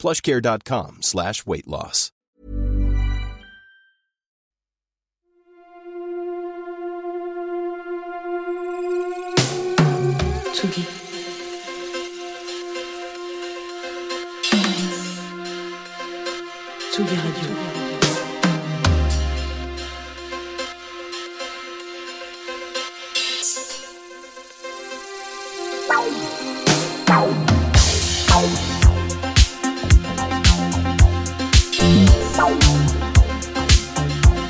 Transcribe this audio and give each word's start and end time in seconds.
plushcare.com 0.00 1.02
slash 1.02 1.44
weight 1.44 1.68
loss. 1.68 2.10
Tsugi. 10.52 10.84
Tsugi 16.90 17.16
Radio. 17.16 17.69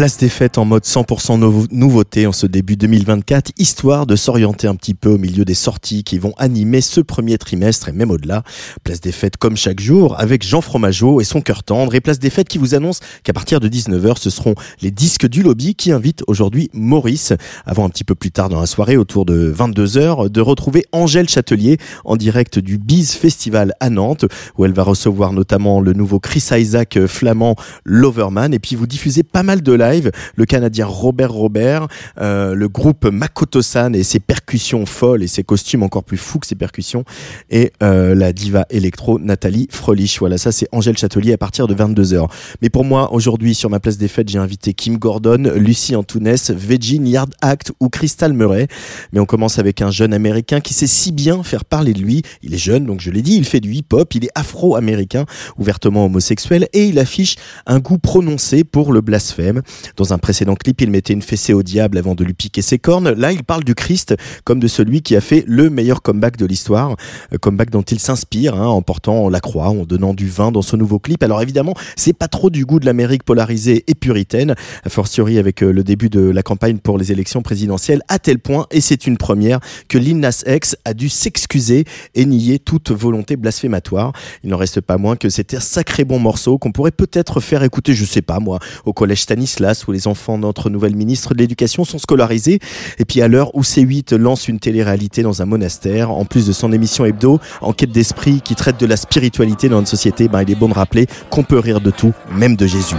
Place 0.00 0.16
des 0.16 0.30
fêtes 0.30 0.56
en 0.56 0.64
mode 0.64 0.86
100% 0.86 1.36
nouveau- 1.36 1.66
nouveauté 1.70 2.26
en 2.26 2.32
ce 2.32 2.46
début 2.46 2.78
2024, 2.78 3.52
histoire 3.58 4.06
de 4.06 4.16
s'orienter 4.16 4.66
un 4.66 4.74
petit 4.74 4.94
peu 4.94 5.10
au 5.10 5.18
milieu 5.18 5.44
des 5.44 5.52
sorties 5.52 6.04
qui 6.04 6.18
vont 6.18 6.32
animer 6.38 6.80
ce 6.80 7.02
premier 7.02 7.36
trimestre 7.36 7.90
et 7.90 7.92
même 7.92 8.10
au-delà. 8.10 8.42
Place 8.82 9.02
des 9.02 9.12
fêtes 9.12 9.36
comme 9.36 9.58
chaque 9.58 9.78
jour 9.78 10.18
avec 10.18 10.42
Jean 10.42 10.62
Fromageau 10.62 11.20
et 11.20 11.24
son 11.24 11.42
cœur 11.42 11.64
tendre 11.64 11.94
et 11.94 12.00
Place 12.00 12.18
des 12.18 12.30
fêtes 12.30 12.48
qui 12.48 12.56
vous 12.56 12.74
annonce 12.74 13.00
qu'à 13.24 13.34
partir 13.34 13.60
de 13.60 13.68
19h, 13.68 14.16
ce 14.16 14.30
seront 14.30 14.54
les 14.80 14.90
disques 14.90 15.28
du 15.28 15.42
lobby 15.42 15.74
qui 15.74 15.92
invitent 15.92 16.24
aujourd'hui 16.26 16.70
Maurice, 16.72 17.34
avant 17.66 17.84
un 17.84 17.90
petit 17.90 18.04
peu 18.04 18.14
plus 18.14 18.30
tard 18.30 18.48
dans 18.48 18.60
la 18.60 18.66
soirée, 18.66 18.96
autour 18.96 19.26
de 19.26 19.52
22h, 19.54 20.30
de 20.30 20.40
retrouver 20.40 20.86
Angèle 20.92 21.28
Châtelier 21.28 21.76
en 22.06 22.16
direct 22.16 22.58
du 22.58 22.78
Biz 22.78 23.16
Festival 23.16 23.74
à 23.80 23.90
Nantes, 23.90 24.24
où 24.56 24.64
elle 24.64 24.72
va 24.72 24.82
recevoir 24.82 25.34
notamment 25.34 25.82
le 25.82 25.92
nouveau 25.92 26.20
Chris 26.20 26.48
Isaac 26.52 26.96
euh, 26.96 27.06
flamand 27.06 27.54
Loverman, 27.84 28.54
et 28.54 28.58
puis 28.58 28.76
vous 28.76 28.86
diffusez 28.86 29.24
pas 29.24 29.42
mal 29.42 29.60
de 29.60 29.74
live, 29.74 29.89
le 30.36 30.44
Canadien 30.44 30.86
Robert 30.86 31.32
Robert, 31.32 31.88
euh, 32.20 32.54
le 32.54 32.68
groupe 32.68 33.06
Makoto-san 33.06 33.94
et 33.94 34.02
ses 34.02 34.20
percussions 34.20 34.86
folles 34.86 35.22
et 35.22 35.26
ses 35.26 35.42
costumes 35.42 35.82
encore 35.82 36.04
plus 36.04 36.16
fous 36.16 36.38
que 36.38 36.46
ses 36.46 36.54
percussions, 36.54 37.04
et 37.50 37.72
euh, 37.82 38.14
la 38.14 38.32
diva 38.32 38.66
électro 38.70 39.18
Nathalie 39.18 39.68
Frelich. 39.70 40.18
Voilà, 40.18 40.38
ça 40.38 40.52
c'est 40.52 40.68
Angèle 40.72 40.96
Châtelier 40.96 41.32
à 41.32 41.38
partir 41.38 41.66
de 41.66 41.74
22h. 41.74 42.28
Mais 42.62 42.70
pour 42.70 42.84
moi, 42.84 43.12
aujourd'hui, 43.12 43.54
sur 43.54 43.70
ma 43.70 43.80
place 43.80 43.98
des 43.98 44.08
fêtes, 44.08 44.28
j'ai 44.28 44.38
invité 44.38 44.74
Kim 44.74 44.98
Gordon, 44.98 45.52
Lucie 45.56 45.96
Antounès, 45.96 46.50
Veggie, 46.50 47.00
Yard 47.04 47.34
Act 47.40 47.72
ou 47.80 47.88
Crystal 47.88 48.32
Murray. 48.32 48.68
Mais 49.12 49.20
on 49.20 49.26
commence 49.26 49.58
avec 49.58 49.82
un 49.82 49.90
jeune 49.90 50.12
américain 50.12 50.60
qui 50.60 50.74
sait 50.74 50.86
si 50.86 51.12
bien 51.12 51.42
faire 51.42 51.64
parler 51.64 51.92
de 51.92 52.00
lui. 52.00 52.22
Il 52.42 52.54
est 52.54 52.58
jeune, 52.58 52.86
donc 52.86 53.00
je 53.00 53.10
l'ai 53.10 53.22
dit, 53.22 53.36
il 53.36 53.44
fait 53.44 53.60
du 53.60 53.72
hip-hop, 53.72 54.14
il 54.14 54.24
est 54.24 54.30
afro-américain, 54.34 55.24
ouvertement 55.58 56.06
homosexuel, 56.06 56.68
et 56.72 56.86
il 56.86 56.98
affiche 56.98 57.36
un 57.66 57.78
goût 57.78 57.98
prononcé 57.98 58.64
pour 58.64 58.92
le 58.92 59.00
blasphème. 59.00 59.62
Dans 59.96 60.12
un 60.12 60.18
précédent 60.18 60.54
clip, 60.54 60.80
il 60.80 60.90
mettait 60.90 61.12
une 61.12 61.22
fessée 61.22 61.52
au 61.52 61.62
diable 61.62 61.98
avant 61.98 62.14
de 62.14 62.24
lui 62.24 62.34
piquer 62.34 62.62
ses 62.62 62.78
cornes. 62.78 63.10
Là, 63.10 63.32
il 63.32 63.44
parle 63.44 63.64
du 63.64 63.74
Christ 63.74 64.14
comme 64.44 64.60
de 64.60 64.68
celui 64.68 65.02
qui 65.02 65.16
a 65.16 65.20
fait 65.20 65.44
le 65.46 65.70
meilleur 65.70 66.02
comeback 66.02 66.36
de 66.36 66.46
l'histoire, 66.46 66.96
Euh, 67.32 67.38
comeback 67.38 67.70
dont 67.70 67.82
il 67.82 67.98
s'inspire, 67.98 68.54
hein, 68.54 68.66
en 68.66 68.82
portant 68.82 69.28
la 69.28 69.40
croix, 69.40 69.68
en 69.68 69.84
donnant 69.84 70.14
du 70.14 70.28
vin 70.28 70.52
dans 70.52 70.62
ce 70.62 70.76
nouveau 70.76 70.98
clip. 70.98 71.22
Alors 71.22 71.42
évidemment, 71.42 71.74
c'est 71.96 72.12
pas 72.12 72.28
trop 72.28 72.50
du 72.50 72.64
goût 72.64 72.80
de 72.80 72.86
l'Amérique 72.86 73.24
polarisée 73.24 73.84
et 73.86 73.94
puritaine, 73.94 74.54
a 74.84 74.88
fortiori 74.88 75.38
avec 75.38 75.62
euh, 75.62 75.72
le 75.72 75.82
début 75.82 76.08
de 76.08 76.20
la 76.20 76.42
campagne 76.42 76.78
pour 76.78 76.98
les 76.98 77.12
élections 77.12 77.42
présidentielles, 77.42 78.02
à 78.08 78.18
tel 78.18 78.38
point, 78.38 78.66
et 78.70 78.80
c'est 78.80 79.06
une 79.06 79.16
première, 79.16 79.60
que 79.88 79.98
Lil 79.98 80.18
Nas 80.18 80.42
X 80.46 80.76
a 80.84 80.94
dû 80.94 81.08
s'excuser 81.08 81.84
et 82.14 82.24
nier 82.24 82.58
toute 82.58 82.90
volonté 82.90 83.36
blasphématoire. 83.36 84.12
Il 84.42 84.50
n'en 84.50 84.56
reste 84.56 84.80
pas 84.80 84.98
moins 84.98 85.16
que 85.16 85.28
c'était 85.28 85.56
un 85.56 85.60
sacré 85.60 86.04
bon 86.04 86.18
morceau 86.18 86.58
qu'on 86.58 86.72
pourrait 86.72 86.90
peut-être 86.90 87.40
faire 87.40 87.62
écouter, 87.62 87.94
je 87.94 88.04
sais 88.04 88.22
pas 88.22 88.40
moi, 88.40 88.58
au 88.84 88.92
collège 88.92 89.22
Stanislas 89.22 89.59
où 89.86 89.92
les 89.92 90.06
enfants 90.06 90.36
de 90.36 90.42
notre 90.42 90.70
nouvelle 90.70 90.96
ministre 90.96 91.34
de 91.34 91.40
l'Éducation 91.40 91.84
sont 91.84 91.98
scolarisés. 91.98 92.58
Et 92.98 93.04
puis 93.04 93.22
à 93.22 93.28
l'heure 93.28 93.54
où 93.54 93.62
C8 93.62 94.16
lance 94.16 94.48
une 94.48 94.58
télé-réalité 94.58 95.22
dans 95.22 95.42
un 95.42 95.46
monastère, 95.46 96.10
en 96.10 96.24
plus 96.24 96.46
de 96.46 96.52
son 96.52 96.72
émission 96.72 97.04
hebdo, 97.04 97.38
Enquête 97.60 97.92
d'esprit, 97.92 98.40
qui 98.40 98.54
traite 98.54 98.80
de 98.80 98.86
la 98.86 98.96
spiritualité 98.96 99.68
dans 99.68 99.76
notre 99.76 99.88
société, 99.88 100.28
ben, 100.28 100.42
il 100.42 100.50
est 100.50 100.54
bon 100.54 100.68
de 100.68 100.74
rappeler 100.74 101.06
qu'on 101.30 101.42
peut 101.42 101.58
rire 101.58 101.80
de 101.80 101.90
tout, 101.90 102.12
même 102.34 102.56
de 102.56 102.66
Jésus. 102.66 102.96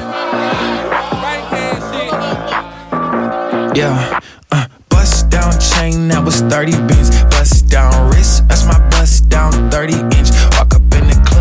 Uh, 4.51 4.65
bust 4.89 5.29
down 5.29 5.51
chain, 5.59 6.09
that 6.09 6.23
was 6.23 6.41
30 6.41 6.87
bins. 6.87 7.09
Bust 7.29 7.67
down 7.69 8.09
wrist, 8.09 8.47
that's 8.47 8.65
my 8.65 8.77
bust 8.89 9.29
down 9.29 9.51
30 9.71 9.93
inch. 10.17 10.29
Walk 10.57 10.75
up 10.75 10.80
in 10.80 10.80
the 10.80 10.80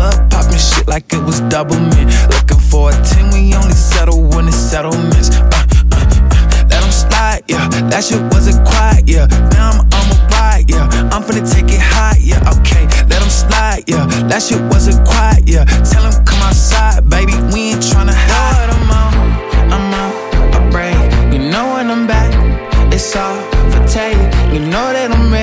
club, 0.01 0.31
popping 0.31 0.57
shit 0.57 0.87
like 0.87 1.13
it 1.13 1.23
was 1.23 1.39
double 1.53 1.79
mint. 1.79 2.09
Looking 2.33 2.61
for 2.69 2.89
a 2.89 2.93
10, 2.93 3.31
we 3.33 3.53
only 3.53 3.77
settle 3.91 4.21
when 4.31 4.47
it's 4.47 4.57
settlements. 4.57 5.29
Uh, 5.29 5.49
uh, 5.93 5.97
uh, 5.97 6.67
let 6.69 6.81
'em 6.83 6.91
slide, 6.91 7.41
yeah. 7.47 7.67
That 7.91 8.03
shit 8.07 8.21
wasn't 8.33 8.59
quiet, 8.69 9.03
yeah. 9.07 9.25
Now 9.53 9.69
I'm 9.71 9.79
on 9.97 10.03
my 10.11 10.19
ride, 10.33 10.65
yeah. 10.73 11.13
I'm 11.13 11.21
finna 11.25 11.45
take 11.53 11.69
it 11.77 11.83
high, 11.93 12.17
yeah. 12.31 12.53
Okay, 12.55 12.83
let 13.11 13.19
them 13.23 13.33
slide, 13.43 13.83
yeah. 13.91 14.05
That 14.29 14.41
shit 14.45 14.61
wasn't 14.73 14.99
quiet, 15.11 15.43
yeah. 15.53 15.65
Tell 15.91 16.03
them 16.05 16.15
come 16.29 16.41
outside, 16.49 16.99
baby. 17.15 17.35
We 17.53 17.59
ain't 17.71 17.83
tryna 17.91 18.17
hide. 18.29 18.69
I'm 18.75 18.91
out, 19.01 19.13
I'm 19.75 19.93
out, 20.03 20.15
I 20.57 20.59
break. 20.73 20.99
You 21.33 21.41
know 21.51 21.65
when 21.73 21.87
I'm 21.93 22.05
back, 22.13 22.31
it's 22.95 23.15
all 23.15 23.37
for 23.71 23.81
take. 23.95 24.21
You 24.53 24.61
know 24.73 24.87
that 24.95 25.07
I'm 25.15 25.31
ready 25.31 25.40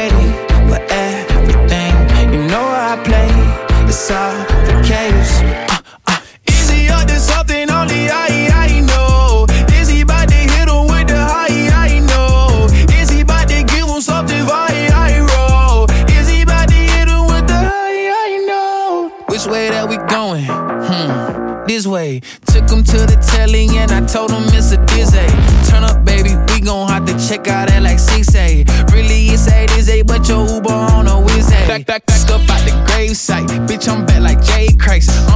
Bitch, 33.66 33.88
I'm 33.88 34.04
back 34.04 34.20
like 34.20 34.42
Jay 34.42 34.68
Christ. 34.78 35.27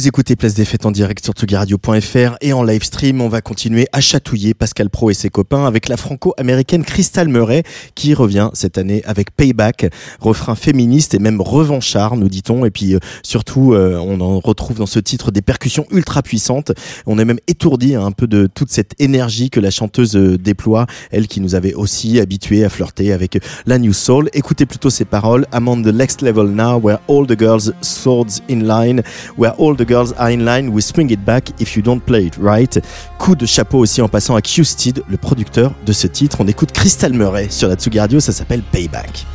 Vous 0.00 0.08
écoutez 0.08 0.34
Place 0.34 0.54
des 0.54 0.64
Fêtes 0.64 0.86
en 0.86 0.92
direct 0.92 1.22
sur 1.22 1.34
tsugiradio.fr 1.34 2.36
et 2.40 2.54
en 2.54 2.62
live 2.62 2.82
stream. 2.82 3.20
On 3.20 3.28
va 3.28 3.42
continuer 3.42 3.86
à 3.92 4.00
chatouiller 4.00 4.54
Pascal 4.54 4.88
Pro 4.88 5.10
et 5.10 5.14
ses 5.14 5.28
copains 5.28 5.66
avec 5.66 5.90
la 5.90 5.98
franco-américaine 5.98 6.84
Crystal 6.84 7.28
Murray 7.28 7.64
qui 7.94 8.14
revient 8.14 8.48
cette 8.54 8.78
année 8.78 9.02
avec 9.04 9.30
Payback, 9.36 9.92
refrain 10.18 10.54
féministe 10.54 11.12
et 11.12 11.18
même 11.18 11.42
revanchard, 11.42 12.16
nous 12.16 12.30
dit-on. 12.30 12.64
Et 12.64 12.70
puis 12.70 12.94
euh, 12.94 12.98
surtout, 13.22 13.74
euh, 13.74 13.98
on 13.98 14.22
en 14.22 14.40
retrouve 14.40 14.78
dans 14.78 14.86
ce 14.86 15.00
titre 15.00 15.32
des 15.32 15.42
percussions 15.42 15.84
ultra 15.90 16.22
puissantes. 16.22 16.72
On 17.04 17.18
est 17.18 17.26
même 17.26 17.40
étourdi 17.46 17.94
hein, 17.94 18.06
un 18.06 18.12
peu 18.12 18.26
de 18.26 18.46
toute 18.46 18.70
cette 18.70 18.94
énergie 19.00 19.50
que 19.50 19.60
la 19.60 19.70
chanteuse 19.70 20.16
euh, 20.16 20.38
déploie, 20.38 20.86
elle 21.10 21.28
qui 21.28 21.42
nous 21.42 21.54
avait 21.54 21.74
aussi 21.74 22.20
habitués 22.20 22.64
à 22.64 22.70
flirter 22.70 23.12
avec 23.12 23.38
la 23.66 23.78
New 23.78 23.92
Soul. 23.92 24.30
Écoutez 24.32 24.64
plutôt 24.64 24.88
ces 24.88 25.04
paroles. 25.04 25.44
I'm 25.52 25.68
on 25.68 25.82
the 25.82 25.92
next 25.92 26.22
level 26.22 26.46
now 26.46 26.80
where 26.80 27.00
all 27.06 27.26
the 27.26 27.38
girls 27.38 27.74
swords 27.82 28.40
in 28.48 28.60
line, 28.60 29.02
where 29.36 29.52
all 29.58 29.76
the 29.76 29.89
girls 29.90 30.14
are 30.18 30.30
in 30.30 30.44
line, 30.44 30.68
we 30.72 30.80
swing 30.80 31.10
it 31.10 31.24
back 31.24 31.50
if 31.60 31.76
you 31.76 31.82
don't 31.82 32.00
play 32.00 32.26
it 32.26 32.36
right. 32.40 32.80
Coup 33.18 33.34
de 33.34 33.44
chapeau 33.44 33.78
aussi 33.78 34.00
en 34.00 34.08
passant 34.08 34.36
à 34.36 34.40
Q-Steed, 34.40 35.02
le 35.08 35.16
producteur 35.16 35.72
de 35.84 35.92
ce 35.92 36.06
titre. 36.06 36.36
On 36.40 36.46
écoute 36.46 36.70
Crystal 36.70 37.12
Murray 37.12 37.48
sur 37.50 37.68
la 37.68 37.74
Tsugi 37.74 38.20
ça 38.20 38.32
s'appelle 38.32 38.62
Payback. 38.62 39.26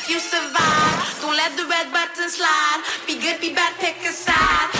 If 0.00 0.08
you 0.08 0.18
survive. 0.18 1.20
Don't 1.20 1.36
let 1.36 1.56
the 1.56 1.66
red 1.66 1.92
button 1.92 2.28
slide. 2.30 2.82
Be 3.06 3.20
good, 3.20 3.40
be 3.40 3.52
bad, 3.52 3.74
pick 3.78 3.96
a 4.08 4.12
side. 4.12 4.79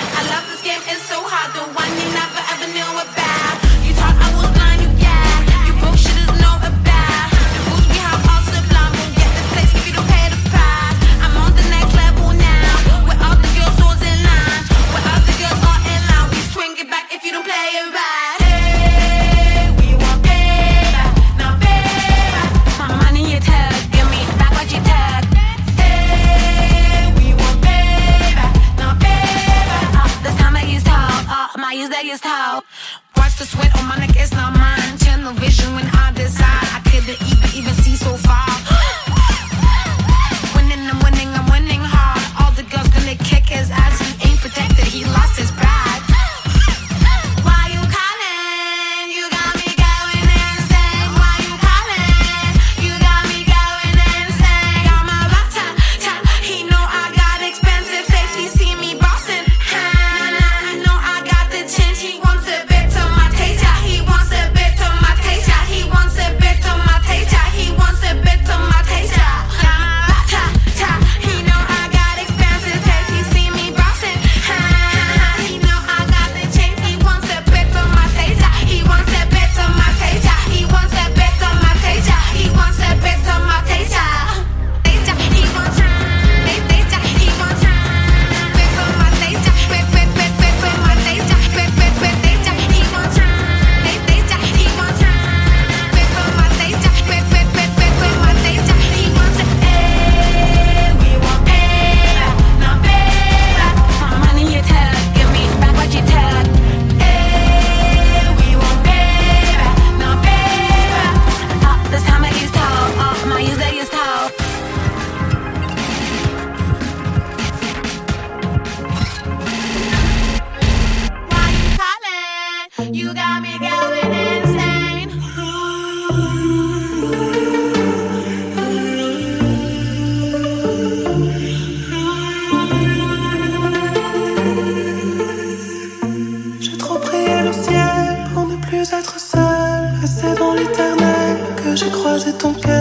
Don't 142.53 142.63
care. 142.65 142.80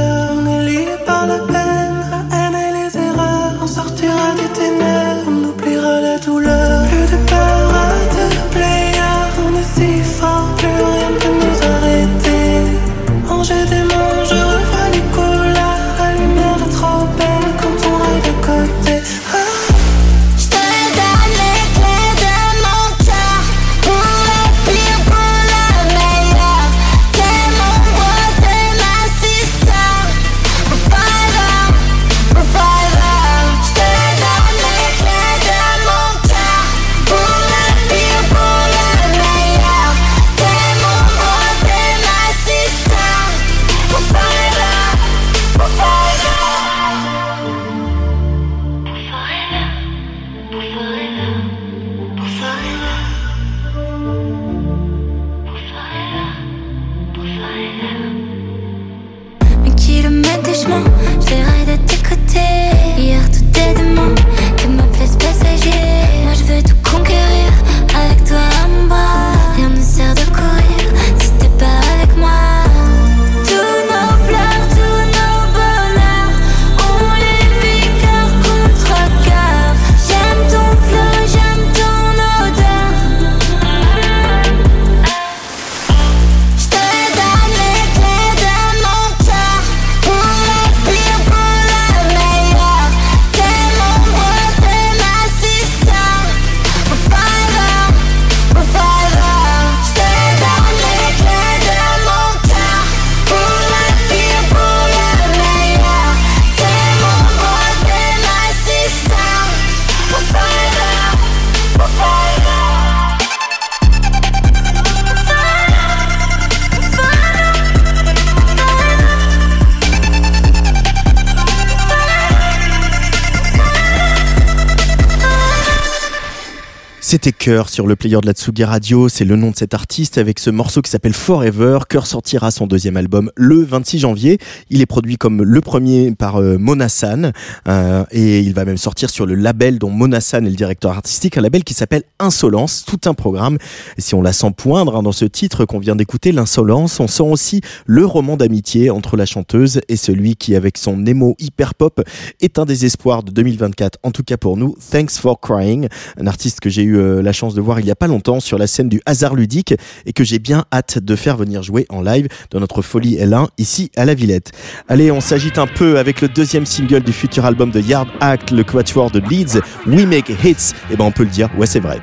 C'était 127.10 127.32
Cœur 127.32 127.70
sur 127.70 127.88
le 127.88 127.96
player 127.96 128.18
de 128.22 128.28
la 128.28 128.34
Tsugi 128.34 128.64
Radio, 128.64 129.10
c'est 129.10 129.26
le 129.26 129.36
nom 129.36 129.50
de 129.50 129.56
cet 129.56 129.74
artiste 129.74 130.20
avec 130.20 130.38
ce 130.38 130.52
morceau 130.52 130.84
qui 130.84 130.92
s'appelle 130.92 131.16
Forever. 131.16 131.80
Cœur 131.90 132.06
sortira 132.06 132.52
son 132.52 132.68
deuxième 132.68 132.98
album 132.98 133.32
le 133.36 133.64
26 133.64 133.98
janvier. 133.98 134.38
Il 134.70 134.80
est 134.80 134.86
produit 134.86 135.18
comme 135.18 135.42
le 135.42 135.60
premier 135.60 136.12
par 136.12 136.36
euh, 136.36 136.60
Monasan 136.60 137.32
euh, 137.68 138.04
et 138.12 138.42
il 138.42 138.54
va 138.54 138.64
même 138.64 138.78
sortir 138.78 139.10
sur 139.10 139.26
le 139.26 139.34
label 139.34 139.80
dont 139.80 139.90
Monasan 139.90 140.46
est 140.46 140.52
le 140.52 140.56
directeur 140.56 140.92
artistique, 140.92 141.36
un 141.36 141.42
label 141.42 141.64
qui 141.64 141.74
s'appelle 141.74 142.04
Insolence, 142.20 142.86
tout 142.86 143.00
un 143.10 143.16
programme. 143.16 143.58
Et 143.98 144.02
si 144.02 144.14
on 144.14 144.22
la 144.22 144.32
sent 144.32 144.52
poindre 144.56 144.96
hein, 144.96 145.02
dans 145.02 145.12
ce 145.12 145.26
titre 145.26 145.66
qu'on 145.66 145.80
vient 145.80 145.96
d'écouter, 145.96 146.32
l'Insolence, 146.32 147.00
on 147.00 147.08
sent 147.08 147.24
aussi 147.24 147.62
le 147.88 148.06
roman 148.06 148.38
d'amitié 148.38 148.92
entre 148.92 149.18
la 149.18 149.26
chanteuse 149.26 149.82
et 149.90 149.96
celui 149.96 150.36
qui, 150.36 150.56
avec 150.56 150.78
son 150.78 151.04
émo 151.08 151.36
hyper 151.40 151.74
pop, 151.74 152.08
est 152.40 152.60
un 152.60 152.66
des 152.66 152.86
espoirs 152.86 153.24
de 153.24 153.32
2024, 153.32 153.98
en 154.04 154.12
tout 154.12 154.22
cas 154.22 154.38
pour 154.38 154.58
nous. 154.58 154.76
Thanks 154.92 155.14
for 155.14 155.40
Crying, 155.40 155.88
un 156.20 156.28
artiste 156.28 156.60
que 156.60 156.70
j'ai 156.70 156.84
eu 156.84 156.99
euh, 157.00 157.22
la 157.22 157.34
chance 157.34 157.54
de 157.54 157.62
voir 157.62 157.80
il 157.80 157.86
y 157.86 157.92
a 157.92 157.96
pas 157.96 158.08
longtemps 158.08 158.40
sur 158.40 158.58
la 158.58 158.68
scène 158.68 158.90
du 158.90 159.02
hasard 159.06 159.36
ludique 159.36 159.74
et 160.06 160.14
que 160.14 160.24
j'ai 160.24 160.40
bien 160.40 160.66
hâte 160.72 161.00
de 161.00 161.16
faire 161.16 161.38
venir 161.38 161.64
jouer 161.64 161.86
en 161.90 162.02
live 162.02 162.28
dans 162.52 162.60
notre 162.60 162.82
folie 162.82 163.18
L1 163.18 163.48
ici 163.58 163.92
à 163.96 164.06
la 164.06 164.14
Villette. 164.14 164.52
Allez, 164.88 165.12
on 165.12 165.22
s'agite 165.22 165.58
un 165.58 165.68
peu 165.68 165.98
avec 165.98 166.22
le 166.22 166.28
deuxième 166.28 166.66
single 166.66 167.02
du 167.02 167.14
futur 167.14 167.46
album 167.46 167.72
de 167.72 167.80
Yard 167.80 168.10
Act, 168.20 168.52
le 168.52 168.64
quatuor 168.64 169.12
de 169.12 169.20
Leeds, 169.20 169.62
We 169.88 170.06
Make 170.06 170.30
Hits. 170.44 170.74
Et 170.90 170.94
eh 170.94 170.98
ben 170.98 171.06
on 171.06 171.12
peut 171.12 171.24
le 171.24 171.30
dire, 171.30 171.50
ouais 171.58 171.68
c'est 171.68 171.80
vrai. 171.80 172.00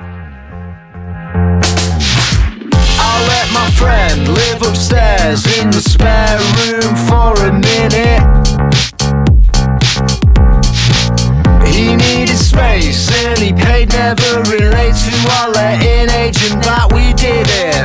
Space 12.56 13.08
he 13.38 13.52
paid 13.52 13.92
never 13.92 14.40
relate 14.48 14.96
to 14.96 15.12
our 15.36 15.50
letting 15.52 16.08
agent 16.16 16.56
that 16.64 16.88
we 16.88 17.12
did 17.12 17.44
it. 17.44 17.84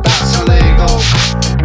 That's 0.00 0.32
illegal. 0.40 0.96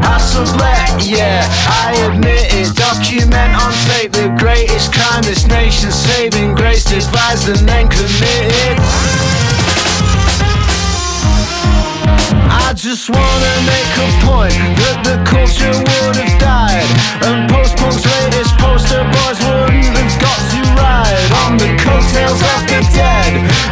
Hassles 0.03 0.51
let, 0.59 0.91
yeah, 1.07 1.47
I 1.87 1.95
admit 2.11 2.51
it. 2.51 2.75
Document 2.75 3.55
on 3.55 3.71
tape 3.87 4.11
the 4.11 4.27
greatest 4.37 4.91
crime 4.91 5.23
this 5.23 5.47
nation 5.47 5.91
saving 5.91 6.55
grace 6.55 6.83
devised 6.83 7.47
and 7.47 7.63
then 7.67 7.87
committed. 7.87 8.75
I 12.51 12.73
just 12.75 13.09
wanna 13.09 13.53
make 13.71 13.91
a 14.03 14.09
point 14.27 14.59
that 14.83 14.97
the 15.07 15.15
culture 15.23 15.71
would 15.71 16.15
have 16.19 16.35
died 16.39 16.89
and 17.23 17.47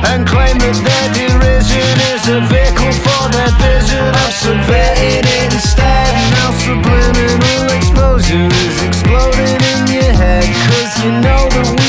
and 0.10 0.28
claim 0.28 0.58
that 0.58 0.78
their 0.82 1.08
derision 1.14 1.94
is 2.14 2.24
a 2.30 2.40
vehicle 2.50 2.94
for 3.06 3.24
their 3.34 3.52
vision 3.62 4.08
of 4.24 4.32
subverting 4.34 5.22
it 5.22 5.54
instead. 5.54 6.10
Now 6.38 6.52
subliminal 6.58 7.70
exposure 7.76 8.50
is 8.66 8.78
exploding 8.84 9.60
in 9.74 9.82
your 9.94 10.14
head 10.14 10.46
cause 10.70 10.94
you 11.04 11.12
know 11.22 11.50
that 11.50 11.81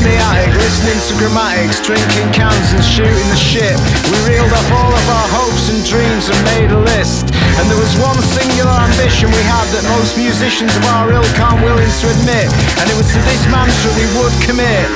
in 0.00 0.08
the 0.08 0.16
attic, 0.32 0.52
listening 0.56 0.96
to 0.96 1.12
grammatics, 1.20 1.78
drinking 1.84 2.28
cans 2.32 2.72
and 2.72 2.84
shooting 2.84 3.28
the 3.28 3.36
shit. 3.36 3.76
We 4.08 4.16
reeled 4.24 4.52
off 4.52 4.68
all 4.72 4.92
of 4.92 5.06
our 5.12 5.28
hopes 5.28 5.68
and 5.68 5.84
dreams 5.84 6.32
and 6.32 6.38
made 6.56 6.70
a 6.72 6.80
list. 6.80 7.28
And 7.60 7.68
there 7.68 7.76
was 7.76 7.92
one 8.00 8.16
singular 8.24 8.72
ambition 8.72 9.28
we 9.28 9.44
had 9.44 9.68
that 9.76 9.84
most 10.00 10.16
musicians 10.16 10.72
of 10.72 10.84
our 10.96 11.12
ilk 11.12 11.36
aren't 11.36 11.60
willing 11.60 11.90
to 11.90 12.06
admit. 12.16 12.48
And 12.80 12.86
it 12.88 12.96
was 12.96 13.08
to 13.12 13.20
this 13.28 13.44
mantra 13.52 13.90
we 13.96 14.06
would 14.16 14.34
commit. 14.40 14.88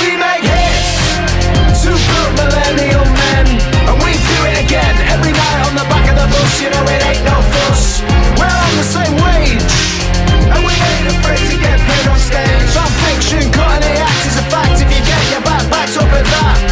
We 0.00 0.16
make 0.16 0.44
hits 0.48 0.92
to 1.84 1.92
good 1.92 2.32
millennial 2.40 3.04
men. 3.04 3.46
And 3.84 3.96
we 4.00 4.16
do 4.16 4.38
it 4.48 4.56
again 4.64 4.96
every 5.12 5.34
night 5.36 5.60
on 5.68 5.76
the 5.76 5.86
back 5.92 6.08
of 6.08 6.16
the 6.16 6.28
bus. 6.32 6.52
You 6.56 6.72
know 6.72 6.84
it 6.88 7.02
ain't 7.04 7.24
no 7.28 7.36
fuss. 7.52 8.00
We're 8.40 8.48
on 8.48 8.74
the 8.80 8.86
same 8.86 9.14
wage. 9.20 9.76
And 10.48 10.60
we 10.64 10.72
ain't 10.72 11.08
afraid 11.20 11.44
to 11.52 11.56
get 11.60 11.76
paid 11.84 12.06
on 12.08 12.16
stage. 12.16 12.70
Not 12.72 12.88
fiction, 13.04 13.44
cutting 13.52 13.98
act 13.98 14.01
is 14.32 14.38
a 14.38 14.50
fact. 14.50 14.80
If 14.80 14.88
you 14.88 15.02
get 15.04 15.30
your 15.30 15.42
back 15.42 15.68
backed 15.70 15.96
up 15.96 16.08
at 16.12 16.24
that, 16.24 16.71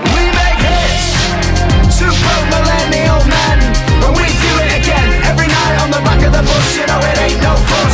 The 6.41 6.47
back 6.47 6.47
of 6.47 6.47
the 6.47 6.53
bus, 6.53 6.77
you 6.77 6.85
know 6.87 6.99
it 6.99 7.17
ain't 7.19 7.43
no 7.43 7.55
fuss. 7.55 7.90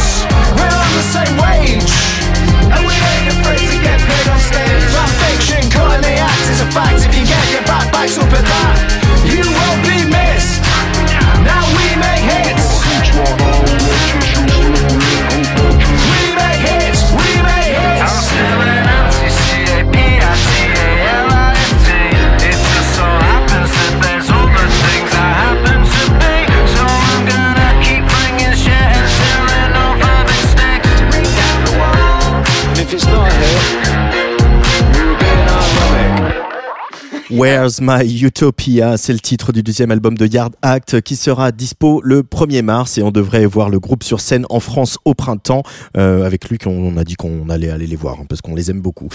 Where's 37.38 37.82
My 37.82 38.24
Utopia 38.24 38.98
C'est 38.98 39.14
le 39.14 39.20
titre 39.20 39.52
du 39.52 39.62
deuxième 39.62 39.92
album 39.92 40.18
de 40.18 40.26
Yard 40.26 40.56
Act 40.64 41.02
qui 41.02 41.16
sera 41.16 41.52
dispo 41.52 42.02
le 42.04 42.24
1er 42.24 42.64
mars 42.64 42.98
et 42.98 43.04
on 43.04 43.12
devrait 43.12 43.46
voir 43.46 43.70
le 43.70 43.80
groupe 43.80 44.04
sur 44.04 44.22
scène 44.22 44.48
en 44.50 44.60
France 44.60 44.98
au 45.06 45.14
printemps. 45.14 45.62
Euh, 45.98 46.26
avec 46.26 46.50
lui, 46.50 46.58
on 46.66 46.98
a 46.98 47.04
dit 47.04 47.14
qu'on 47.14 47.48
allait 47.50 47.70
aller 47.70 47.86
les 47.86 47.96
voir 47.96 48.18
hein, 48.20 48.26
parce 48.28 48.42
qu'on 48.42 48.56
les 48.56 48.72
aime 48.72 48.82
beaucoup. 48.82 49.10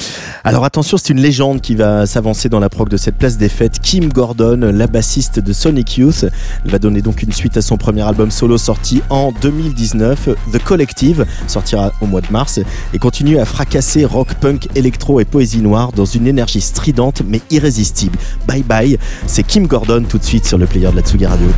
Alors 0.44 0.64
attention, 0.64 0.98
c'est 0.98 1.08
une 1.08 1.20
légende 1.20 1.62
qui 1.62 1.74
va 1.74 2.06
s'avancer 2.06 2.48
dans 2.48 2.60
la 2.60 2.68
prog 2.68 2.88
de 2.88 2.96
cette 2.96 3.16
place 3.16 3.38
des 3.38 3.48
fêtes. 3.48 3.80
Kim 3.80 4.12
Gordon, 4.12 4.70
la 4.72 4.86
bassiste 4.86 5.40
de 5.40 5.52
Sonic 5.52 5.98
Youth, 5.98 6.24
va 6.64 6.78
donner 6.78 7.02
donc 7.02 7.24
une 7.24 7.32
suite 7.32 7.56
à 7.56 7.62
son 7.62 7.76
premier 7.76 8.02
album 8.02 8.30
solo 8.30 8.56
sorti 8.56 9.02
en 9.10 9.32
2019. 9.32 10.28
The 10.52 10.62
Collective 10.62 11.26
sortira 11.48 11.90
au 12.00 12.06
mois 12.06 12.20
de 12.20 12.30
mars 12.30 12.60
et 12.94 13.00
continue 13.00 13.40
à 13.40 13.44
fracasser 13.44 14.04
rock, 14.04 14.34
punk, 14.34 14.68
électro 14.76 15.18
et 15.18 15.24
poésie 15.24 15.60
noire 15.60 15.90
dans 15.90 16.04
une 16.04 16.28
énergie 16.28 16.60
stridente 16.60 17.22
mais 17.26 17.40
irrésistible. 17.50 18.11
Bye 18.46 18.62
bye, 18.62 18.98
c'est 19.26 19.42
Kim 19.42 19.66
Gordon 19.66 20.04
tout 20.08 20.18
de 20.18 20.24
suite 20.24 20.46
sur 20.46 20.58
le 20.58 20.66
player 20.66 20.90
de 20.90 20.96
la 20.96 21.02
Tsugi 21.02 21.26
Radio. 21.26 21.48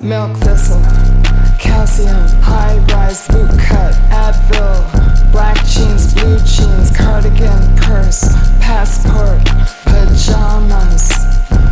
Milk 0.00 0.38
thistle, 0.40 0.82
calcium, 1.58 2.26
high 2.42 2.78
rise 2.92 3.26
cut, 3.56 3.94
Advil, 4.12 4.93
blue 6.34 6.46
jeans, 6.46 6.90
cardigan, 6.90 7.76
purse, 7.76 8.24
passport, 8.60 9.44
pajamas, 9.84 11.12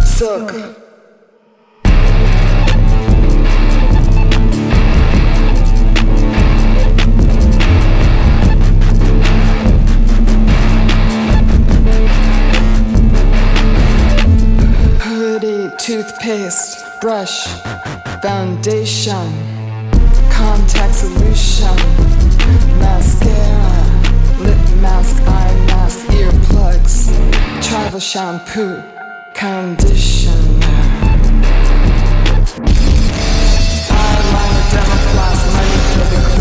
silk. 0.05 0.79
toothpaste, 15.79 16.85
brush, 17.01 17.45
foundation, 18.23 19.27
contact 20.31 20.95
solution, 20.95 21.77
mascara 22.79 23.92
lip 24.43 24.59
mask, 24.81 25.17
eye 25.27 25.55
mask, 25.67 26.07
earplugs, 26.09 27.07
travel 27.63 28.01
shampoo, 28.01 28.83
conditioner. 29.35 30.43
Eyeliner, 34.01 34.65
demo 34.73 34.97
floss, 35.11 35.41
money 35.55 35.79
for 35.93 36.07
the 36.13 36.32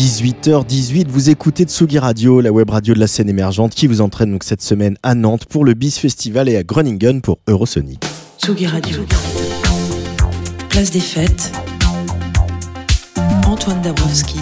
18h18, 0.00 1.08
vous 1.08 1.28
écoutez 1.28 1.64
Tsugi 1.64 1.98
Radio, 1.98 2.40
la 2.40 2.50
web 2.50 2.70
radio 2.70 2.94
de 2.94 2.98
la 2.98 3.06
scène 3.06 3.28
émergente 3.28 3.74
qui 3.74 3.86
vous 3.86 4.00
entraîne 4.00 4.32
donc 4.32 4.44
cette 4.44 4.62
semaine 4.62 4.96
à 5.02 5.14
Nantes 5.14 5.44
pour 5.44 5.62
le 5.62 5.74
BIS 5.74 5.90
Festival 5.90 6.48
et 6.48 6.56
à 6.56 6.62
Groningen 6.62 7.20
pour 7.20 7.38
Eurosonic. 7.46 8.02
Tsugi 8.38 8.66
Radio. 8.66 8.96
Place 10.70 10.90
des 10.90 11.00
fêtes. 11.00 11.52
Antoine 13.46 13.82
Dabrowski 13.82 14.38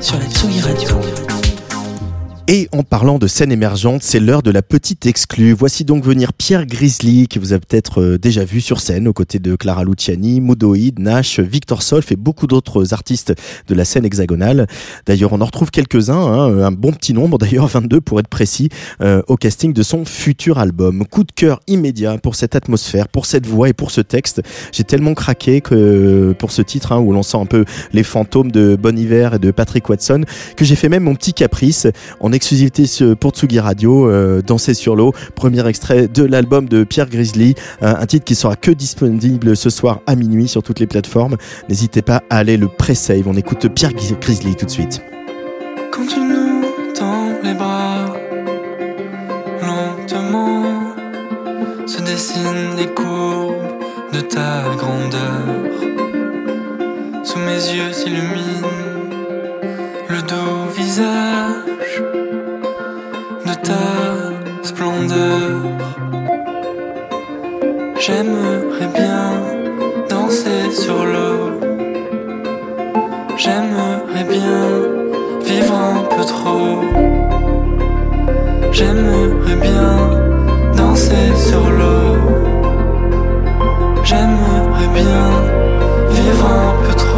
sur 0.00 0.16
la 0.16 0.26
Tsugi 0.26 0.60
Radio. 0.60 1.31
Et 2.54 2.68
en 2.72 2.82
parlant 2.82 3.18
de 3.18 3.26
scène 3.26 3.50
émergente, 3.50 4.02
c'est 4.02 4.20
l'heure 4.20 4.42
de 4.42 4.50
la 4.50 4.60
petite 4.60 5.06
exclue. 5.06 5.54
Voici 5.54 5.86
donc 5.86 6.04
venir 6.04 6.34
Pierre 6.34 6.66
Grizzly, 6.66 7.26
que 7.26 7.38
vous 7.38 7.54
avez 7.54 7.62
peut-être 7.66 8.02
euh, 8.02 8.18
déjà 8.18 8.44
vu 8.44 8.60
sur 8.60 8.78
scène, 8.80 9.08
aux 9.08 9.14
côtés 9.14 9.38
de 9.38 9.56
Clara 9.56 9.84
Luciani, 9.84 10.42
Moodoïd, 10.42 10.98
Nash, 10.98 11.40
Victor 11.40 11.82
Solf 11.82 12.12
et 12.12 12.16
beaucoup 12.16 12.46
d'autres 12.46 12.92
artistes 12.92 13.32
de 13.68 13.74
la 13.74 13.86
scène 13.86 14.04
hexagonale. 14.04 14.66
D'ailleurs, 15.06 15.32
on 15.32 15.40
en 15.40 15.46
retrouve 15.46 15.70
quelques-uns, 15.70 16.14
hein, 16.14 16.62
un 16.62 16.72
bon 16.72 16.92
petit 16.92 17.14
nombre, 17.14 17.38
d'ailleurs 17.38 17.68
22 17.68 18.02
pour 18.02 18.20
être 18.20 18.28
précis, 18.28 18.68
euh, 19.00 19.22
au 19.28 19.38
casting 19.38 19.72
de 19.72 19.82
son 19.82 20.04
futur 20.04 20.58
album. 20.58 21.06
Coup 21.06 21.24
de 21.24 21.32
cœur 21.32 21.58
immédiat 21.68 22.18
pour 22.18 22.34
cette 22.34 22.54
atmosphère, 22.54 23.08
pour 23.08 23.24
cette 23.24 23.46
voix 23.46 23.70
et 23.70 23.72
pour 23.72 23.90
ce 23.90 24.02
texte. 24.02 24.42
J'ai 24.72 24.84
tellement 24.84 25.14
craqué 25.14 25.62
que 25.62 26.34
pour 26.38 26.52
ce 26.52 26.60
titre, 26.60 26.92
hein, 26.92 27.00
où 27.00 27.14
l'on 27.14 27.22
sent 27.22 27.38
un 27.38 27.46
peu 27.46 27.64
les 27.94 28.02
fantômes 28.02 28.52
de 28.52 28.76
Bon 28.76 28.98
Hiver 28.98 29.36
et 29.36 29.38
de 29.38 29.52
Patrick 29.52 29.88
Watson, 29.88 30.26
que 30.54 30.66
j'ai 30.66 30.76
fait 30.76 30.90
même 30.90 31.04
mon 31.04 31.14
petit 31.14 31.32
caprice 31.32 31.86
en 32.20 32.30
exclusivité 32.42 32.86
pour 33.14 33.30
Tsugi 33.30 33.60
Radio, 33.60 34.10
euh, 34.10 34.42
Danser 34.42 34.74
sur 34.74 34.96
l'eau, 34.96 35.12
premier 35.36 35.64
extrait 35.68 36.08
de 36.08 36.24
l'album 36.24 36.68
de 36.68 36.82
Pierre 36.82 37.08
Grizzly, 37.08 37.54
euh, 37.84 37.94
un 37.96 38.06
titre 38.06 38.24
qui 38.24 38.34
sera 38.34 38.56
que 38.56 38.72
disponible 38.72 39.56
ce 39.56 39.70
soir 39.70 40.00
à 40.08 40.16
minuit 40.16 40.48
sur 40.48 40.60
toutes 40.60 40.80
les 40.80 40.88
plateformes. 40.88 41.36
N'hésitez 41.68 42.02
pas 42.02 42.24
à 42.30 42.38
aller 42.38 42.56
le 42.56 42.66
pré-save. 42.66 43.28
On 43.28 43.34
écoute 43.34 43.68
Pierre 43.68 43.92
Grizzly 43.92 44.56
tout 44.56 44.66
de 44.66 44.70
suite. 44.72 45.02
Quand 45.92 46.04
tu 46.04 46.18
nous 46.18 46.64
tends 46.96 47.28
les 47.44 47.54
bras, 47.54 48.12
lentement 49.62 50.64
se 51.86 52.02
dessinent 52.02 52.74
les 52.76 52.88
courbes 52.88 53.54
de 54.12 54.20
ta 54.20 54.64
grandeur. 54.78 55.44
Sous 57.22 57.38
mes 57.38 57.72
yeux 57.72 57.92
s'illumine 57.92 58.66
le 60.08 60.20
doux 60.22 60.61
de 60.98 61.04
ta 63.54 63.72
splendeur. 64.62 65.62
J'aimerais 67.98 68.88
bien 68.94 69.32
danser 70.10 70.70
sur 70.70 71.06
l'eau. 71.06 71.60
J'aimerais 73.38 74.24
bien 74.28 74.68
vivre 75.44 75.74
un 75.74 76.02
peu 76.14 76.24
trop. 76.24 76.82
J'aimerais 78.72 79.56
bien 79.62 79.96
danser 80.76 81.34
sur 81.34 81.70
l'eau. 81.70 82.18
J'aimerais 84.04 84.88
bien 84.94 85.30
vivre 86.10 86.46
un 86.46 86.74
peu 86.86 86.94
trop. 86.94 87.11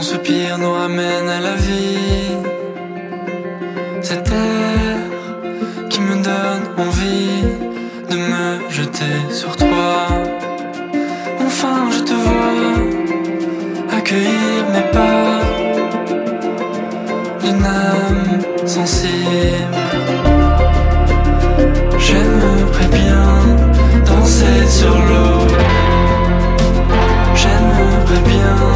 Son 0.00 0.14
soupir 0.14 0.56
nous 0.56 0.72
ramène 0.72 1.28
à 1.28 1.40
la 1.40 1.54
vie. 1.56 2.32
Cette 4.00 4.28
air 4.28 4.96
qui 5.90 6.00
me 6.00 6.14
donne 6.14 6.64
envie 6.78 7.44
de 8.08 8.16
me 8.16 8.70
jeter 8.70 9.18
sur 9.30 9.54
toi. 9.56 10.08
Enfin, 11.44 11.90
je 11.90 11.98
te 11.98 12.14
vois 12.14 13.98
accueillir 13.98 14.60
mes 14.72 14.90
pas 14.90 15.40
d'une 17.42 17.62
âme 17.62 18.40
sensible. 18.66 19.76
J'aimerais 21.98 22.88
bien 23.00 23.26
danser 24.06 24.66
sur 24.66 24.94
l'eau. 24.94 25.46
J'aimerais 27.34 28.22
bien. 28.24 28.69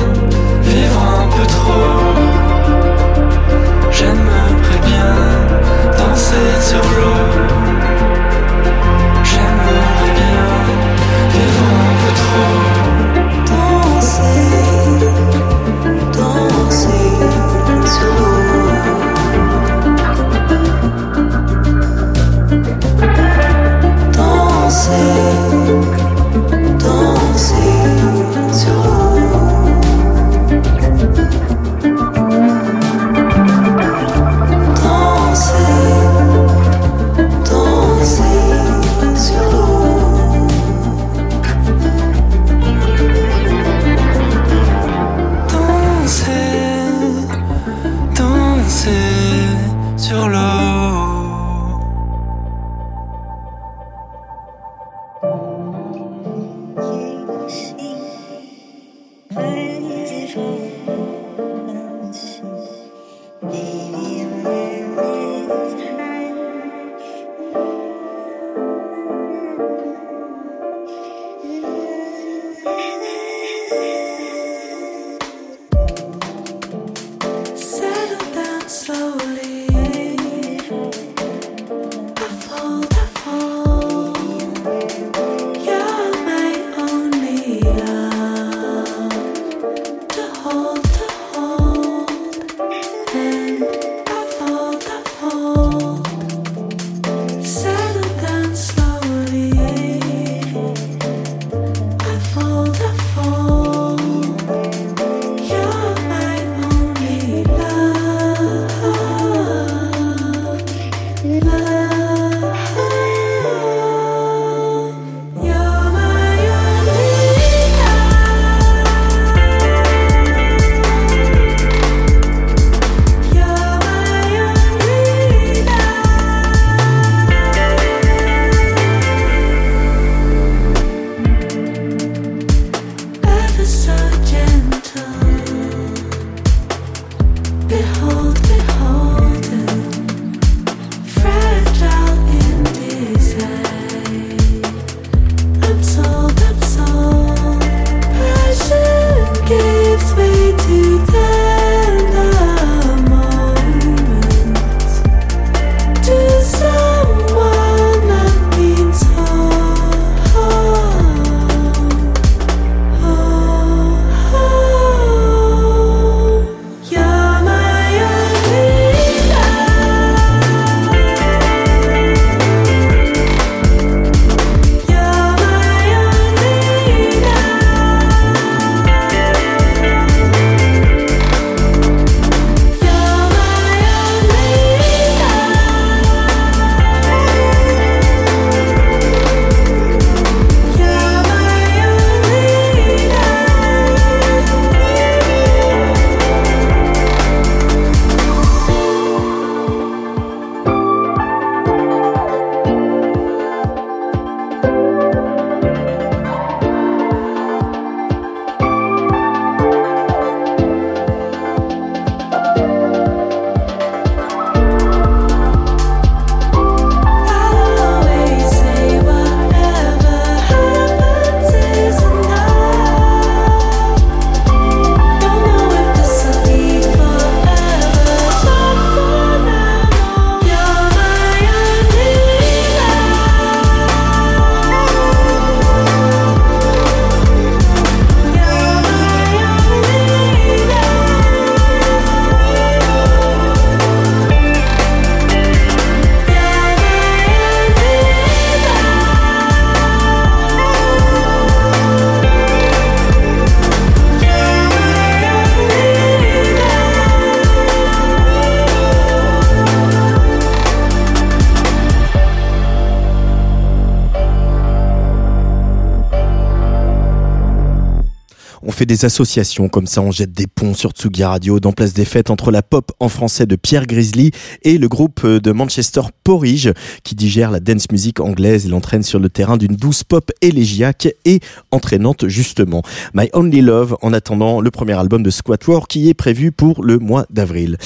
Des 268.87 269.05
associations 269.05 269.69
comme 269.69 269.87
ça, 269.87 270.03
on 270.03 270.11
jette 270.11 270.33
des 270.33 270.47
ponts 270.47 270.75
sur 270.75 270.91
Tsugi 270.91 271.25
Radio 271.25 271.61
dans 271.61 271.73
Place 271.73 271.93
des 271.93 272.05
Fêtes 272.05 272.31
entre 272.31 272.51
la 272.51 272.63
pop 272.63 272.93
en 273.01 273.09
français 273.09 273.47
de 273.47 273.57
Pierre 273.57 273.87
Grizzly 273.87 274.31
et 274.63 274.79
le 274.79 274.89
groupe 274.89 275.27
de 275.27 275.53
Manchester 275.53 276.03
Porridge 276.25 276.71
qui 277.03 277.15
digère 277.15 277.51
la 277.51 277.61
dance 277.61 277.91
music 277.91 278.21
anglaise 278.21 278.67
et 278.67 278.69
l'entraîne 278.69 279.03
sur 279.03 279.19
le 279.19 279.29
terrain 279.29 279.57
d'une 279.57 279.77
douce 279.77 280.05
pop 280.05 280.31
élégiaque 280.41 281.09
et 281.25 281.41
entraînante 281.71 282.27
justement. 282.29 282.83
My 283.15 283.29
Only 283.33 283.61
Love 283.61 283.97
en 284.03 284.13
attendant 284.13 284.61
le 284.61 284.71
premier 284.71 284.95
album 284.95 285.23
de 285.23 285.31
Squatwar 285.31 285.87
qui 285.89 286.09
est 286.09 286.15
prévu 286.15 286.53
pour 286.53 286.83
le 286.85 286.99
mois 286.99 287.27
d'avril. 287.31 287.79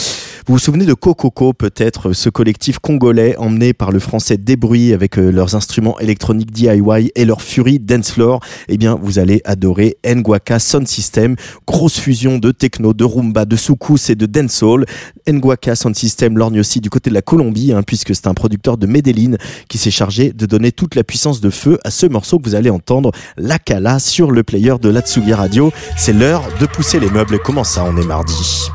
Vous 0.48 0.54
vous 0.54 0.58
souvenez 0.58 0.86
de 0.86 0.94
Cococo 0.94 1.52
peut-être, 1.52 2.14
ce 2.14 2.30
collectif 2.30 2.78
congolais 2.78 3.36
emmené 3.36 3.74
par 3.74 3.92
le 3.92 3.98
français 3.98 4.38
Débrouille 4.38 4.94
avec 4.94 5.18
euh, 5.18 5.30
leurs 5.30 5.54
instruments 5.54 6.00
électroniques 6.00 6.52
DIY 6.52 7.12
et 7.14 7.26
leur 7.26 7.42
furie 7.42 7.78
dance 7.78 8.12
floor? 8.12 8.40
Eh 8.68 8.78
bien, 8.78 8.98
vous 8.98 9.18
allez 9.18 9.42
adorer 9.44 9.98
Nguaka 10.06 10.58
Sound 10.58 10.88
System, 10.88 11.36
grosse 11.66 11.98
fusion 11.98 12.38
de 12.38 12.50
techno, 12.50 12.94
de 12.94 13.04
rumba, 13.04 13.44
de 13.44 13.56
soukous 13.56 14.10
et 14.10 14.14
de 14.14 14.24
dancehall. 14.24 14.86
Nguaka 15.28 15.74
Sound 15.74 15.94
System 15.94 16.38
lorgne 16.38 16.60
aussi 16.60 16.80
du 16.80 16.88
côté 16.88 17.10
de 17.10 17.14
la 17.14 17.20
Colombie, 17.20 17.74
hein, 17.74 17.82
puisque 17.82 18.14
c'est 18.14 18.26
un 18.26 18.32
producteur 18.32 18.78
de 18.78 18.86
Medellin 18.86 19.36
qui 19.68 19.76
s'est 19.76 19.90
chargé 19.90 20.32
de 20.32 20.46
donner 20.46 20.72
toute 20.72 20.94
la 20.94 21.04
puissance 21.04 21.42
de 21.42 21.50
feu 21.50 21.78
à 21.84 21.90
ce 21.90 22.06
morceau 22.06 22.38
que 22.38 22.48
vous 22.48 22.54
allez 22.54 22.70
entendre, 22.70 23.12
La 23.36 23.58
Kala, 23.58 23.98
sur 23.98 24.30
le 24.30 24.42
player 24.42 24.76
de 24.80 24.88
l'Atsugi 24.88 25.34
Radio. 25.34 25.72
C'est 25.98 26.14
l'heure 26.14 26.42
de 26.58 26.64
pousser 26.64 27.00
les 27.00 27.10
meubles. 27.10 27.38
Comment 27.38 27.64
ça, 27.64 27.84
on 27.84 28.00
est 28.00 28.06
mardi? 28.06 28.70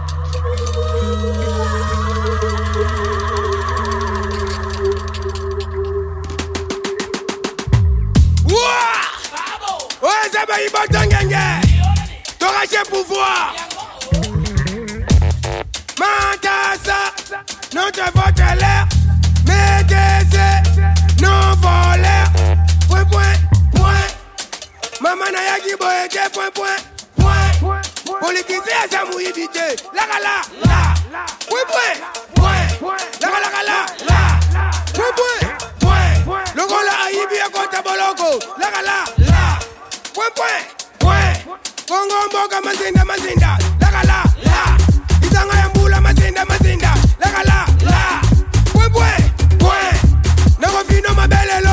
T'auras 12.63 12.86
pouvoir. 12.86 13.54
Mantassa, 15.99 17.12
non 17.76 17.91
te 17.91 18.02
vote 18.15 18.39
l'air. 18.58 18.88
Médecé, 19.45 20.47
non 21.21 21.56
volaire. 21.60 22.32
Point, 22.88 23.06
point, 23.06 23.36
point. 23.76 24.08
Maman 25.02 25.32
na 25.34 25.43
yaki 25.43 25.76
boyeke, 25.78 26.32
point, 26.32 26.52
point, 26.54 26.80
point. 27.17 27.82
Politicien, 28.21 28.88
ça 28.89 29.04
mouille. 29.12 29.34
La 29.93 30.04
la 30.08 30.19
la. 30.23 30.36
Point, 31.49 31.65
point. 32.36 32.56
La 33.19 33.28
la 33.28 33.39
la 33.52 33.63
la. 33.67 33.78
Point, 34.93 35.13
point. 35.82 36.43
Le 36.56 36.65
gros 36.65 36.84
la 36.86 36.93
aïbi 37.08 37.39
à 37.39 37.49
côté 37.49 37.78
boloko. 37.84 38.39
Ngongomboka 41.89 42.61
mazinda 42.65 43.05
mazinda 43.05 43.57
laka 43.79 44.03
la 44.03 44.23
la. 44.45 44.77
Itanga 45.25 45.53
ya 45.59 45.69
mazinda 46.01 46.45
mazinda 46.45 46.93
laka 47.19 47.43
la 47.43 47.65
la. 47.85 48.21
Bwe 48.73 48.89
bwe 48.89 49.09
bwe. 49.59 49.79
Nango 50.59 50.83
vino 50.89 51.13
mabelelo 51.13 51.72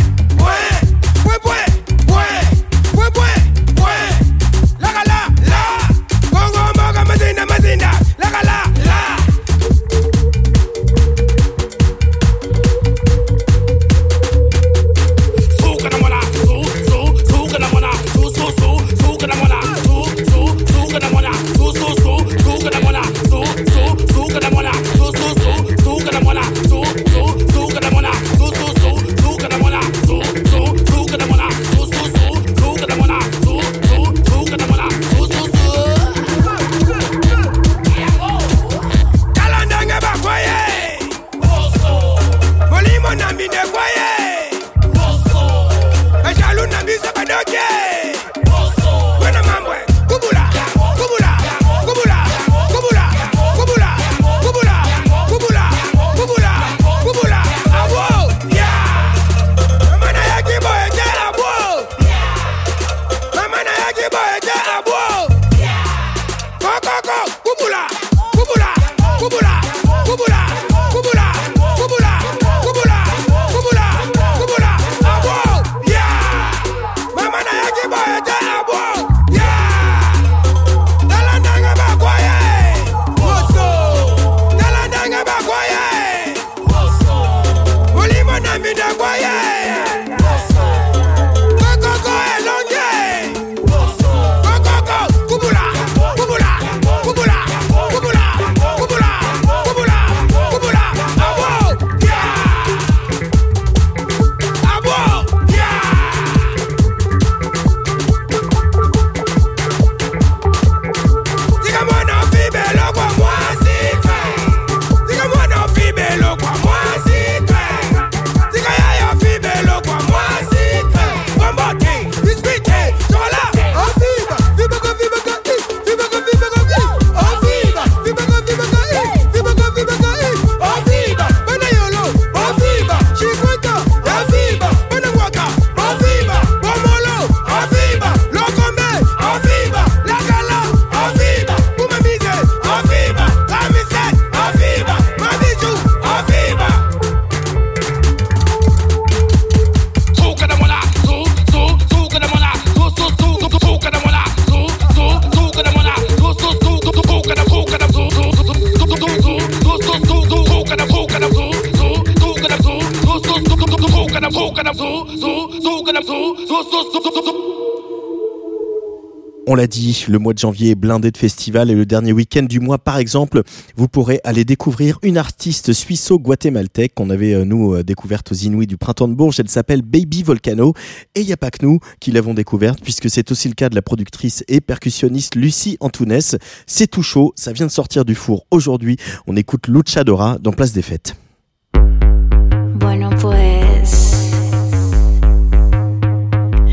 le 170.07 170.19
mois 170.19 170.33
de 170.33 170.39
janvier 170.39 170.71
est 170.71 170.75
blindé 170.75 171.11
de 171.11 171.17
festivals 171.17 171.69
et 171.69 171.75
le 171.75 171.85
dernier 171.85 172.13
week-end 172.13 172.43
du 172.43 172.59
mois, 172.59 172.77
par 172.77 172.97
exemple, 172.97 173.43
vous 173.75 173.87
pourrez 173.87 174.19
aller 174.23 174.45
découvrir 174.45 174.99
une 175.03 175.17
artiste 175.17 175.73
suisseau-guatémaltèque 175.73 176.93
qu'on 176.93 177.09
avait, 177.09 177.33
euh, 177.33 177.45
nous, 177.45 177.73
euh, 177.73 177.83
découverte 177.83 178.31
aux 178.31 178.35
Inuits 178.35 178.67
du 178.67 178.77
printemps 178.77 179.07
de 179.07 179.13
Bourges. 179.13 179.39
Elle 179.39 179.49
s'appelle 179.49 179.81
Baby 179.81 180.23
Volcano. 180.23 180.73
Et 181.15 181.21
il 181.21 181.27
n'y 181.27 181.33
a 181.33 181.37
pas 181.37 181.51
que 181.51 181.65
nous 181.65 181.79
qui 181.99 182.11
l'avons 182.11 182.33
découverte, 182.33 182.79
puisque 182.81 183.09
c'est 183.09 183.31
aussi 183.31 183.47
le 183.47 183.53
cas 183.53 183.69
de 183.69 183.75
la 183.75 183.81
productrice 183.81 184.43
et 184.47 184.61
percussionniste 184.61 185.35
Lucie 185.35 185.77
Antounès. 185.79 186.37
C'est 186.67 186.87
tout 186.87 187.03
chaud, 187.03 187.33
ça 187.35 187.51
vient 187.51 187.65
de 187.65 187.71
sortir 187.71 188.05
du 188.05 188.15
four 188.15 188.45
aujourd'hui. 188.51 188.97
On 189.27 189.35
écoute 189.35 189.67
Luchadora 189.67 190.37
dans 190.39 190.53
Place 190.53 190.73
des 190.73 190.81
Fêtes. 190.81 191.15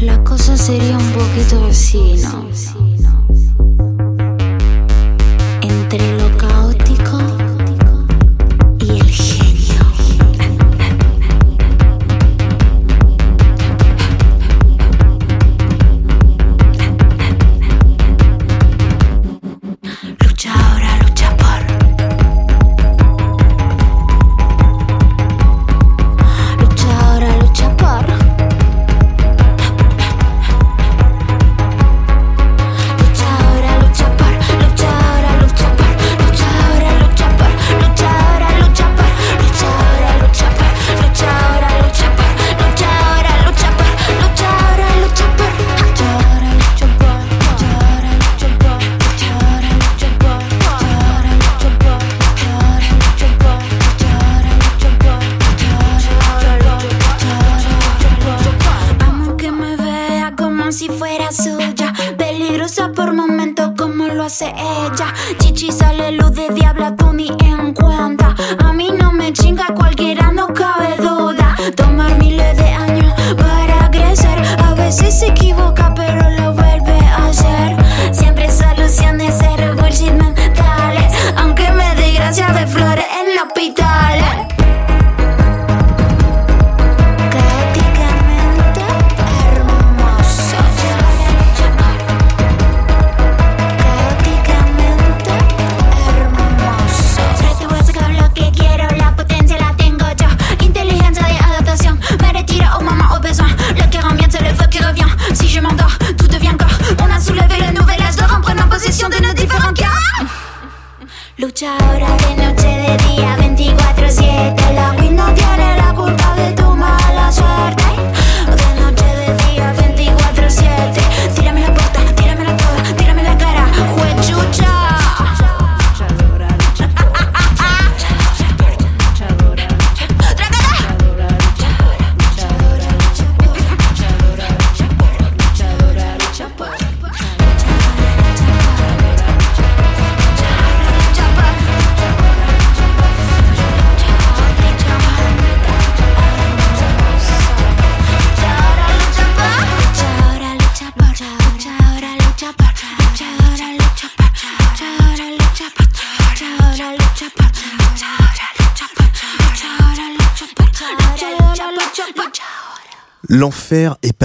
La 0.01 0.17
cosa 0.19 0.53
un. 0.53 2.88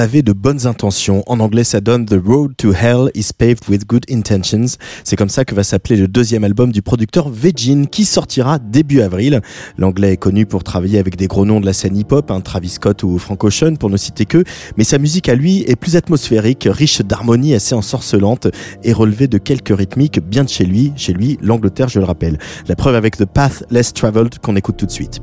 De 0.04 0.34
bonnes 0.34 0.68
intentions. 0.68 1.24
En 1.28 1.39
anglais, 1.39 1.64
ça 1.64 1.80
donne 1.80 2.06
The 2.06 2.20
Road 2.24 2.56
to 2.58 2.74
Hell 2.74 3.10
is 3.16 3.30
paved 3.38 3.70
with 3.70 3.88
good 3.88 4.04
intentions. 4.12 4.78
C'est 5.06 5.16
comme 5.16 5.30
ça 5.30 5.45
que 5.45 5.56
va 5.56 5.64
s'appeler 5.64 5.95
le 5.95 6.10
deuxième 6.10 6.43
album 6.43 6.74
du 6.74 6.82
producteur 6.82 7.30
Vegin 7.30 7.86
qui 7.86 8.04
sortira 8.04 8.60
début 8.60 8.99
avril. 8.99 9.39
L'anglais 9.78 10.14
est 10.14 10.18
connu 10.18 10.45
pour 10.45 10.64
travailler 10.64 10.99
avec 10.99 11.16
des 11.16 11.28
gros 11.28 11.45
noms 11.45 11.62
de 11.62 11.66
la 11.66 11.72
scène 11.72 11.95
hip-hop, 11.95 12.32
hein, 12.32 12.41
Travis 12.41 12.70
Scott 12.70 13.04
ou 13.04 13.18
Frank 13.18 13.41
Ocean 13.45 13.76
pour 13.78 13.89
ne 13.89 13.95
citer 13.95 14.26
que, 14.26 14.43
mais 14.78 14.84
sa 14.84 14.97
musique 14.97 15.30
à 15.30 15.36
lui 15.36 15.64
est 15.68 15.78
plus 15.78 15.95
atmosphérique, 15.95 16.68
riche 16.70 17.01
d'harmonies 17.01 17.54
assez 17.54 17.74
ensorcelantes 17.74 18.47
et 18.84 18.91
relevée 18.91 19.28
de 19.28 19.38
quelques 19.38 19.76
rythmiques 19.76 20.20
bien 20.20 20.43
de 20.43 20.49
chez 20.49 20.66
lui, 20.66 20.91
chez 20.97 21.14
lui, 21.14 21.39
l'Angleterre, 21.41 21.88
je 21.88 21.99
le 21.99 22.06
rappelle. 22.06 22.38
La 22.68 22.76
preuve 22.76 22.95
avec 22.95 23.16
The 23.16 23.26
Path 23.26 23.64
Less 23.72 23.93
Traveled 23.93 24.39
qu'on 24.39 24.58
écoute 24.58 24.76
tout 24.76 24.86
de 24.86 24.91
suite. 24.91 25.22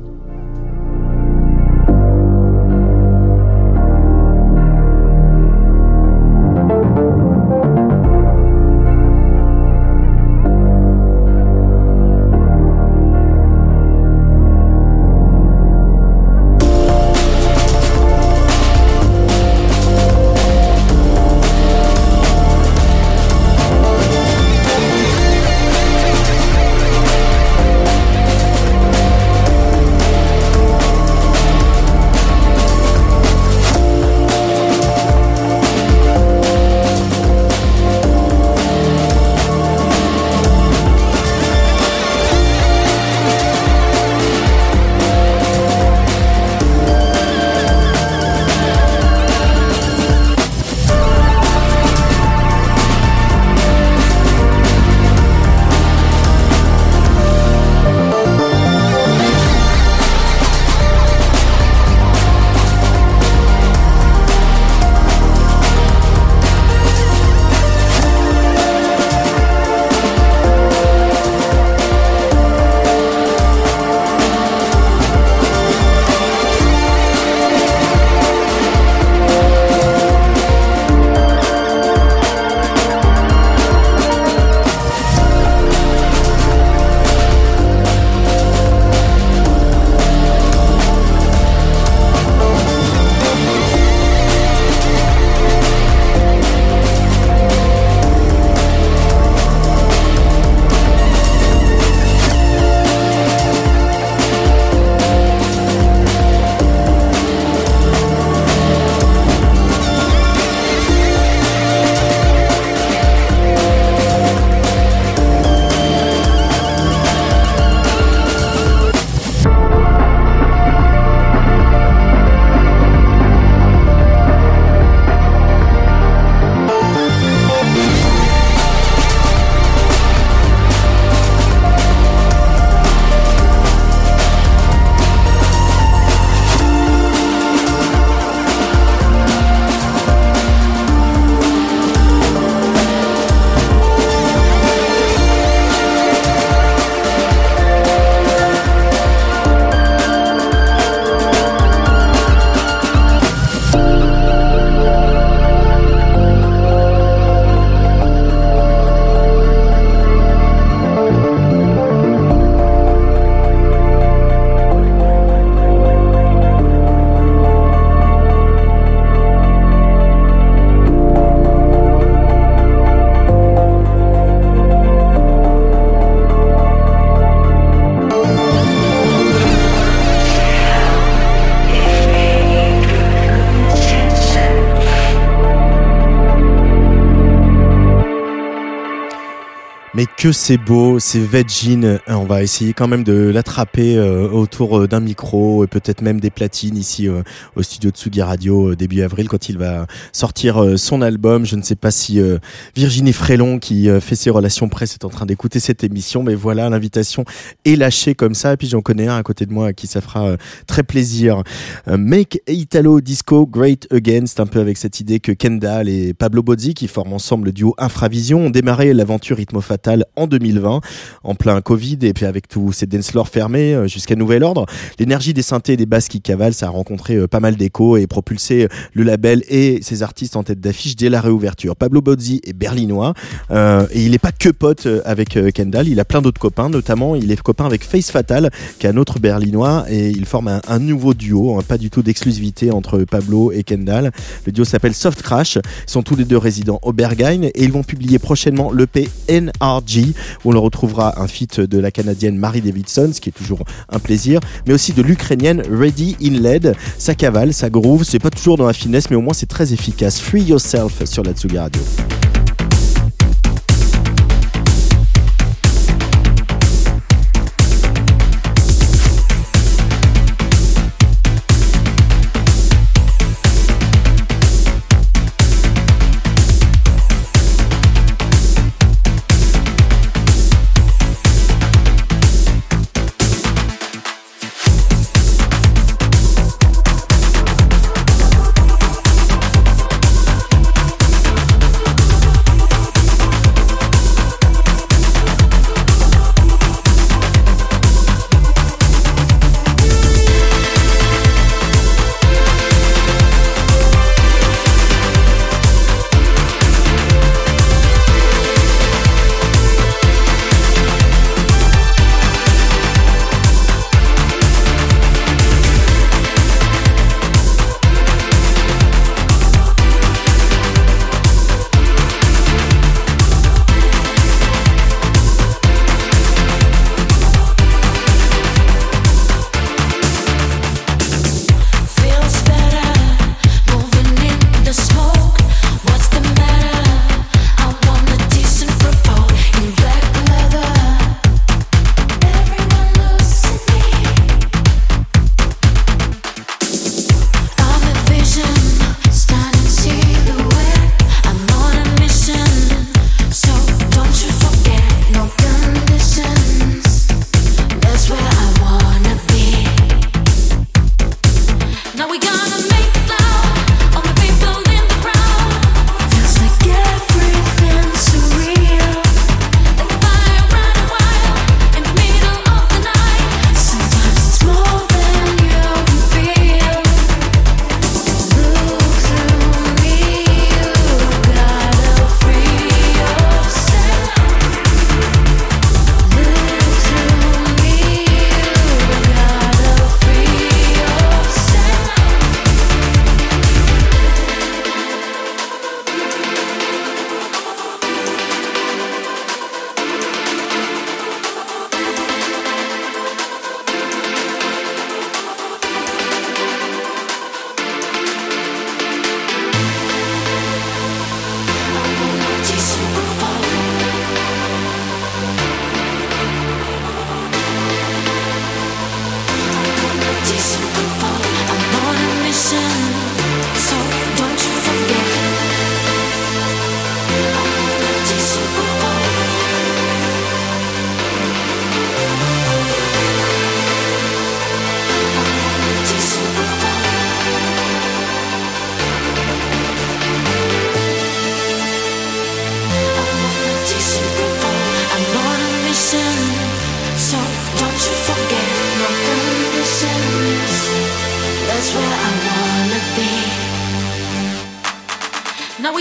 Que 190.21 190.31
c'est 190.31 190.59
beau, 190.59 190.99
c'est 190.99 191.19
Vegin. 191.19 191.97
On 192.05 192.25
va 192.25 192.43
essayer 192.43 192.73
quand 192.73 192.87
même 192.87 193.03
de 193.03 193.31
l'attraper 193.33 193.97
euh, 193.97 194.29
autour 194.29 194.77
euh, 194.81 194.87
d'un 194.87 194.99
micro 194.99 195.63
et 195.63 195.67
peut-être 195.67 196.03
même 196.03 196.19
des 196.19 196.29
platines 196.29 196.77
ici 196.77 197.07
euh, 197.07 197.23
au 197.55 197.63
studio 197.63 197.89
de 197.89 197.95
Tsugi 197.95 198.21
Radio 198.21 198.69
euh, 198.69 198.75
début 198.75 199.01
avril 199.01 199.27
quand 199.27 199.49
il 199.49 199.57
va 199.57 199.87
sortir 200.11 200.61
euh, 200.61 200.77
son 200.77 201.01
album. 201.01 201.43
Je 201.47 201.55
ne 201.55 201.63
sais 201.63 201.75
pas 201.75 201.89
si 201.89 202.19
euh, 202.19 202.37
Virginie 202.75 203.13
Frélon 203.13 203.57
qui 203.57 203.89
euh, 203.89 203.99
fait 203.99 204.13
ses 204.13 204.29
relations 204.29 204.69
presse 204.69 204.93
est 204.93 205.05
en 205.05 205.09
train 205.09 205.25
d'écouter 205.25 205.59
cette 205.59 205.83
émission, 205.83 206.21
mais 206.21 206.35
voilà, 206.35 206.69
l'invitation 206.69 207.25
est 207.65 207.75
lâchée 207.75 208.13
comme 208.13 208.35
ça. 208.35 208.53
Et 208.53 208.57
puis 208.57 208.67
j'en 208.67 208.81
connais 208.81 209.07
un 209.07 209.17
à 209.17 209.23
côté 209.23 209.47
de 209.47 209.53
moi 209.53 209.67
à 209.67 209.73
qui 209.73 209.87
ça 209.87 210.01
fera 210.01 210.27
euh, 210.27 210.37
très 210.67 210.83
plaisir. 210.83 211.41
Euh, 211.87 211.97
Make 211.97 212.43
Italo 212.47 213.01
Disco 213.01 213.47
Great 213.47 213.87
Again, 213.91 214.27
c'est 214.27 214.39
un 214.39 214.45
peu 214.45 214.59
avec 214.59 214.77
cette 214.77 214.99
idée 214.99 215.19
que 215.19 215.31
Kendall 215.31 215.89
et 215.89 216.13
Pablo 216.13 216.43
Bozzi, 216.43 216.75
qui 216.75 216.87
forment 216.87 217.13
ensemble 217.13 217.45
le 217.45 217.53
duo 217.53 217.73
Infravision, 217.79 218.45
ont 218.45 218.51
démarré 218.51 218.93
l'aventure 218.93 219.37
Rythmo 219.37 219.61
Fatal 219.61 220.05
en 220.15 220.27
2020, 220.27 220.81
en 221.23 221.35
plein 221.35 221.61
Covid, 221.61 221.99
et 222.01 222.13
puis 222.13 222.25
avec 222.25 222.47
tous 222.47 222.71
ces 222.71 222.85
dance 222.85 223.11
fermés 223.31 223.73
euh, 223.73 223.87
jusqu'à 223.87 224.15
nouvel 224.15 224.43
ordre. 224.43 224.65
L'énergie 224.99 225.33
des 225.33 225.41
synthés 225.41 225.73
et 225.73 225.77
des 225.77 225.85
basses 225.85 226.07
qui 226.07 226.21
cavalent, 226.21 226.53
ça 226.53 226.67
a 226.67 226.69
rencontré 226.69 227.15
euh, 227.15 227.27
pas 227.27 227.39
mal 227.39 227.55
d'échos 227.55 227.97
et 227.97 228.07
propulsé 228.07 228.63
euh, 228.63 228.67
le 228.93 229.03
label 229.03 229.43
et 229.49 229.79
ses 229.81 230.03
artistes 230.03 230.35
en 230.35 230.43
tête 230.43 230.59
d'affiche 230.59 230.95
dès 230.95 231.09
la 231.09 231.21
réouverture. 231.21 231.75
Pablo 231.75 232.01
Bozzi 232.01 232.41
est 232.45 232.53
berlinois, 232.53 233.13
euh, 233.51 233.85
et 233.91 234.03
il 234.03 234.11
n'est 234.11 234.19
pas 234.19 234.31
que 234.31 234.49
pote 234.49 234.87
avec 235.05 235.37
Kendall, 235.53 235.87
il 235.87 235.99
a 235.99 236.05
plein 236.05 236.21
d'autres 236.21 236.39
copains, 236.39 236.69
notamment 236.69 237.15
il 237.15 237.31
est 237.31 237.41
copain 237.41 237.65
avec 237.65 237.83
Face 237.83 238.11
Fatal, 238.11 238.49
qui 238.79 238.87
est 238.87 238.89
un 238.89 238.97
autre 238.97 239.19
berlinois, 239.19 239.85
et 239.89 240.09
ils 240.09 240.25
forment 240.25 240.49
un, 240.49 240.61
un 240.67 240.79
nouveau 240.79 241.13
duo, 241.13 241.57
hein, 241.57 241.63
pas 241.67 241.77
du 241.77 241.89
tout 241.89 242.01
d'exclusivité 242.01 242.71
entre 242.71 243.03
Pablo 243.03 243.51
et 243.51 243.63
Kendall. 243.63 244.11
Le 244.45 244.51
duo 244.51 244.65
s'appelle 244.65 244.93
Soft 244.93 245.21
Crash, 245.21 245.55
ils 245.55 245.91
sont 245.91 246.03
tous 246.03 246.15
les 246.15 246.25
deux 246.25 246.37
résidents 246.37 246.79
au 246.83 246.93
Berghain, 246.93 247.43
et 247.43 247.63
ils 247.63 247.71
vont 247.71 247.83
publier 247.83 248.19
prochainement 248.19 248.71
l'EP 248.71 249.09
NRG, 249.29 250.00
on 250.45 250.61
retrouvera 250.61 251.21
un 251.21 251.27
feat 251.27 251.59
de 251.59 251.79
la 251.79 251.91
canadienne 251.91 252.37
Marie 252.37 252.61
Davidson, 252.61 253.11
ce 253.13 253.21
qui 253.21 253.29
est 253.29 253.33
toujours 253.33 253.63
un 253.89 253.99
plaisir, 253.99 254.39
mais 254.67 254.73
aussi 254.73 254.93
de 254.93 255.01
l'ukrainienne 255.01 255.63
Ready 255.71 256.17
in 256.21 256.39
LED. 256.39 256.75
Ça 256.97 257.15
cavale, 257.15 257.53
ça 257.53 257.69
groove, 257.69 258.03
c'est 258.03 258.19
pas 258.19 258.29
toujours 258.29 258.57
dans 258.57 258.67
la 258.67 258.73
finesse, 258.73 259.09
mais 259.09 259.15
au 259.15 259.21
moins 259.21 259.33
c'est 259.33 259.47
très 259.47 259.73
efficace. 259.73 260.19
Free 260.19 260.43
Yourself 260.43 261.05
sur 261.05 261.23
la 261.23 261.33
Tsugi 261.33 261.57
Radio. 261.57 261.81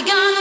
We 0.01 0.07
gonna 0.07 0.40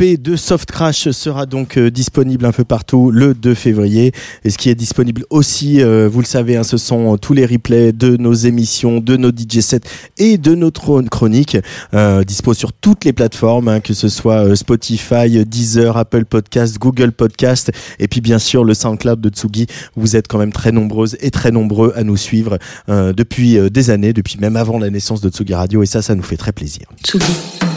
Le 0.00 0.04
P 0.04 0.16
de 0.16 0.36
Soft 0.36 0.70
Crash 0.70 1.10
sera 1.10 1.44
donc 1.44 1.76
euh, 1.76 1.90
disponible 1.90 2.46
un 2.46 2.52
peu 2.52 2.62
partout 2.62 3.10
le 3.10 3.34
2 3.34 3.54
février. 3.54 4.12
Et 4.44 4.50
ce 4.50 4.56
qui 4.56 4.70
est 4.70 4.76
disponible 4.76 5.24
aussi, 5.28 5.82
euh, 5.82 6.08
vous 6.08 6.20
le 6.20 6.26
savez, 6.26 6.56
hein, 6.56 6.62
ce 6.62 6.76
sont 6.76 7.14
euh, 7.14 7.16
tous 7.16 7.32
les 7.32 7.44
replays 7.44 7.92
de 7.92 8.16
nos 8.16 8.32
émissions, 8.32 9.00
de 9.00 9.16
nos 9.16 9.30
DJ 9.30 9.58
sets 9.58 9.80
et 10.16 10.38
de 10.38 10.54
notre 10.54 11.02
chronique. 11.02 11.56
Euh, 11.94 12.22
dispo 12.22 12.54
sur 12.54 12.72
toutes 12.72 13.04
les 13.04 13.12
plateformes, 13.12 13.66
hein, 13.66 13.80
que 13.80 13.92
ce 13.92 14.08
soit 14.08 14.54
Spotify, 14.54 15.44
Deezer, 15.44 15.96
Apple 15.96 16.26
Podcast, 16.26 16.78
Google 16.78 17.10
Podcast. 17.10 17.72
Et 17.98 18.06
puis 18.06 18.20
bien 18.20 18.38
sûr 18.38 18.62
le 18.62 18.74
SoundCloud 18.74 19.20
de 19.20 19.30
Tsugi. 19.30 19.66
Vous 19.96 20.14
êtes 20.14 20.28
quand 20.28 20.38
même 20.38 20.52
très 20.52 20.70
nombreuses 20.70 21.16
et 21.20 21.32
très 21.32 21.50
nombreux 21.50 21.92
à 21.96 22.04
nous 22.04 22.16
suivre 22.16 22.58
euh, 22.88 23.12
depuis 23.12 23.58
des 23.70 23.90
années, 23.90 24.12
depuis 24.12 24.38
même 24.38 24.54
avant 24.54 24.78
la 24.78 24.90
naissance 24.90 25.20
de 25.20 25.28
Tsugi 25.28 25.54
Radio. 25.54 25.82
Et 25.82 25.86
ça, 25.86 26.02
ça 26.02 26.14
nous 26.14 26.22
fait 26.22 26.36
très 26.36 26.52
plaisir. 26.52 26.86
Tsugi. 27.02 27.67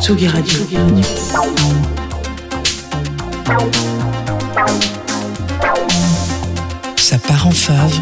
Tsugi 0.00 0.28
Radio. 0.28 0.58
Ça 6.96 7.18
part 7.18 7.46
en 7.46 7.50
fave. 7.50 8.00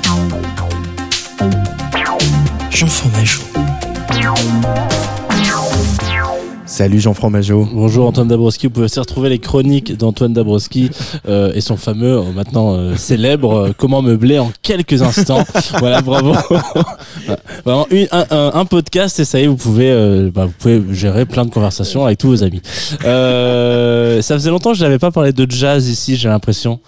Jean 2.71 2.87
Fromageau. 2.87 3.43
Salut 6.69 7.01
Jean 7.01 7.15
Fromageau. 7.15 7.67
Bonjour 7.73 8.07
Antoine 8.07 8.29
Dabrowski, 8.29 8.67
vous 8.67 8.73
pouvez 8.75 8.85
aussi 8.85 9.01
retrouver 9.01 9.31
les 9.31 9.39
chroniques 9.39 9.97
d'Antoine 9.97 10.35
Dabrowski 10.35 10.91
euh, 11.27 11.51
et 11.55 11.63
son 11.63 11.79
fameux, 11.79 12.19
euh, 12.19 12.33
maintenant 12.35 12.75
euh, 12.75 12.95
célèbre, 12.95 13.55
euh, 13.55 13.73
Comment 13.77 14.03
meubler 14.03 14.39
en 14.39 14.53
quelques 14.61 15.01
instants. 15.01 15.45
voilà, 15.79 16.03
bravo. 16.03 16.35
Vraiment 17.65 17.87
une- 17.91 18.07
un, 18.13 18.27
un- 18.31 18.51
un 18.55 18.65
podcast 18.67 19.19
et 19.19 19.25
ça 19.25 19.41
y 19.41 19.45
est, 19.45 19.47
vous 19.47 19.57
pouvez, 19.57 19.91
euh, 19.91 20.31
bah, 20.33 20.45
vous 20.45 20.53
pouvez 20.59 20.83
gérer 20.93 21.25
plein 21.25 21.47
de 21.47 21.51
conversations 21.51 22.05
avec 22.05 22.19
tous 22.19 22.29
vos 22.29 22.43
amis. 22.45 22.61
Euh, 23.05 24.21
ça 24.21 24.35
faisait 24.35 24.51
longtemps 24.51 24.73
que 24.73 24.77
je 24.79 24.85
n'avais 24.85 24.99
pas 24.99 25.11
parlé 25.11 25.33
de 25.33 25.51
jazz 25.51 25.89
ici, 25.89 26.17
j'ai 26.17 26.29
l'impression. 26.29 26.81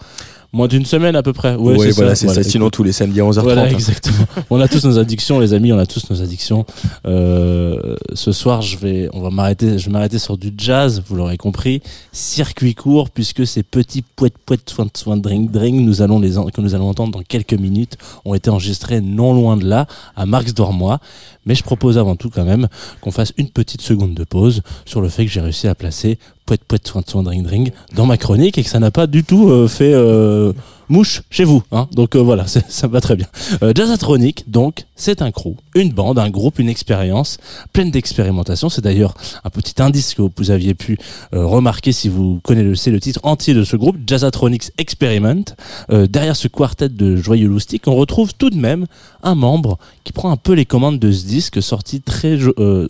Moins 0.52 0.66
d'une 0.66 0.84
semaine 0.84 1.14
à 1.14 1.22
peu 1.22 1.32
près. 1.32 1.54
Ouais, 1.54 1.76
Oui, 1.76 1.86
c'est 1.86 1.90
voilà, 1.92 2.14
ça. 2.16 2.28
c'est 2.28 2.34
ça. 2.34 2.42
Sinon, 2.42 2.70
tous 2.70 2.82
les 2.82 2.90
samedis 2.90 3.20
à 3.20 3.24
11h30. 3.24 3.42
Voilà, 3.42 3.62
hein. 3.62 3.68
exactement. 3.68 4.26
on 4.50 4.60
a 4.60 4.66
tous 4.66 4.84
nos 4.84 4.98
addictions, 4.98 5.38
les 5.38 5.54
amis, 5.54 5.72
on 5.72 5.78
a 5.78 5.86
tous 5.86 6.10
nos 6.10 6.22
addictions. 6.22 6.66
Euh, 7.06 7.94
ce 8.14 8.32
soir, 8.32 8.60
je 8.60 8.76
vais, 8.76 9.08
on 9.12 9.20
va 9.20 9.30
m'arrêter, 9.30 9.78
je 9.78 9.86
vais 9.86 9.92
m'arrêter 9.92 10.18
sur 10.18 10.36
du 10.36 10.52
jazz, 10.56 11.02
vous 11.06 11.14
l'aurez 11.14 11.36
compris, 11.36 11.82
circuit 12.10 12.74
court, 12.74 13.10
puisque 13.10 13.46
ces 13.46 13.62
petits 13.62 14.02
poètes 14.02 14.38
poètes 14.44 14.68
soin 14.68 14.86
soin 14.96 15.16
drink 15.16 15.52
drink, 15.52 15.80
nous 15.80 16.02
allons 16.02 16.18
les, 16.18 16.30
que 16.30 16.60
nous 16.60 16.74
allons 16.74 16.88
entendre 16.88 17.12
dans 17.12 17.22
quelques 17.22 17.54
minutes, 17.54 17.96
ont 18.24 18.34
été 18.34 18.50
enregistrés 18.50 19.00
non 19.00 19.32
loin 19.34 19.56
de 19.56 19.66
là, 19.66 19.86
à 20.16 20.26
Marx 20.26 20.52
Dormois. 20.52 20.98
Mais 21.46 21.54
je 21.54 21.62
propose 21.62 21.96
avant 21.96 22.16
tout 22.16 22.28
quand 22.28 22.44
même 22.44 22.68
qu'on 23.00 23.10
fasse 23.10 23.32
une 23.38 23.48
petite 23.48 23.80
seconde 23.80 24.14
de 24.14 24.24
pause 24.24 24.62
sur 24.84 25.00
le 25.00 25.08
fait 25.08 25.24
que 25.24 25.30
j'ai 25.30 25.40
réussi 25.40 25.68
à 25.68 25.74
placer 25.74 26.18
poète 26.50 26.64
poète 26.64 26.88
soin 26.88 27.02
soin 27.06 27.22
drink 27.22 27.44
drink 27.44 27.72
dans 27.94 28.06
ma 28.06 28.16
chronique 28.16 28.58
et 28.58 28.64
que 28.64 28.68
ça 28.68 28.80
n'a 28.80 28.90
pas 28.90 29.06
du 29.06 29.22
tout 29.22 29.48
euh, 29.48 29.68
fait 29.68 29.92
euh, 29.94 30.52
mouche 30.90 31.22
chez 31.30 31.44
vous. 31.44 31.62
Hein. 31.72 31.88
Donc 31.92 32.16
euh, 32.16 32.18
voilà, 32.18 32.46
ça 32.68 32.86
va 32.86 33.00
très 33.00 33.16
bien. 33.16 33.26
Euh, 33.62 33.72
Jazzatronic, 33.74 34.50
donc, 34.50 34.84
c'est 34.96 35.22
un 35.22 35.30
crew, 35.30 35.54
une 35.74 35.92
bande, 35.92 36.18
un 36.18 36.28
groupe, 36.28 36.58
une 36.58 36.68
expérience 36.68 37.38
pleine 37.72 37.90
d'expérimentation. 37.90 38.68
C'est 38.68 38.82
d'ailleurs 38.82 39.14
un 39.44 39.50
petit 39.50 39.80
indice 39.80 40.14
que 40.14 40.22
vous 40.36 40.50
aviez 40.50 40.74
pu 40.74 40.98
euh, 41.32 41.46
remarquer 41.46 41.92
si 41.92 42.08
vous 42.08 42.40
connaissez 42.42 42.90
le 42.90 43.00
titre 43.00 43.20
entier 43.22 43.54
de 43.54 43.64
ce 43.64 43.76
groupe, 43.76 43.96
Jazzatronics 44.06 44.72
Experiment. 44.76 45.44
Euh, 45.90 46.06
derrière 46.06 46.36
ce 46.36 46.48
quartet 46.48 46.88
de 46.88 47.16
joyeux 47.16 47.48
loustiques, 47.48 47.86
on 47.86 47.94
retrouve 47.94 48.34
tout 48.34 48.50
de 48.50 48.56
même 48.56 48.86
un 49.22 49.34
membre 49.34 49.78
qui 50.04 50.12
prend 50.12 50.30
un 50.30 50.36
peu 50.36 50.52
les 50.52 50.66
commandes 50.66 50.98
de 50.98 51.12
ce 51.12 51.24
disque 51.24 51.62
sorti 51.62 52.00
très, 52.00 52.38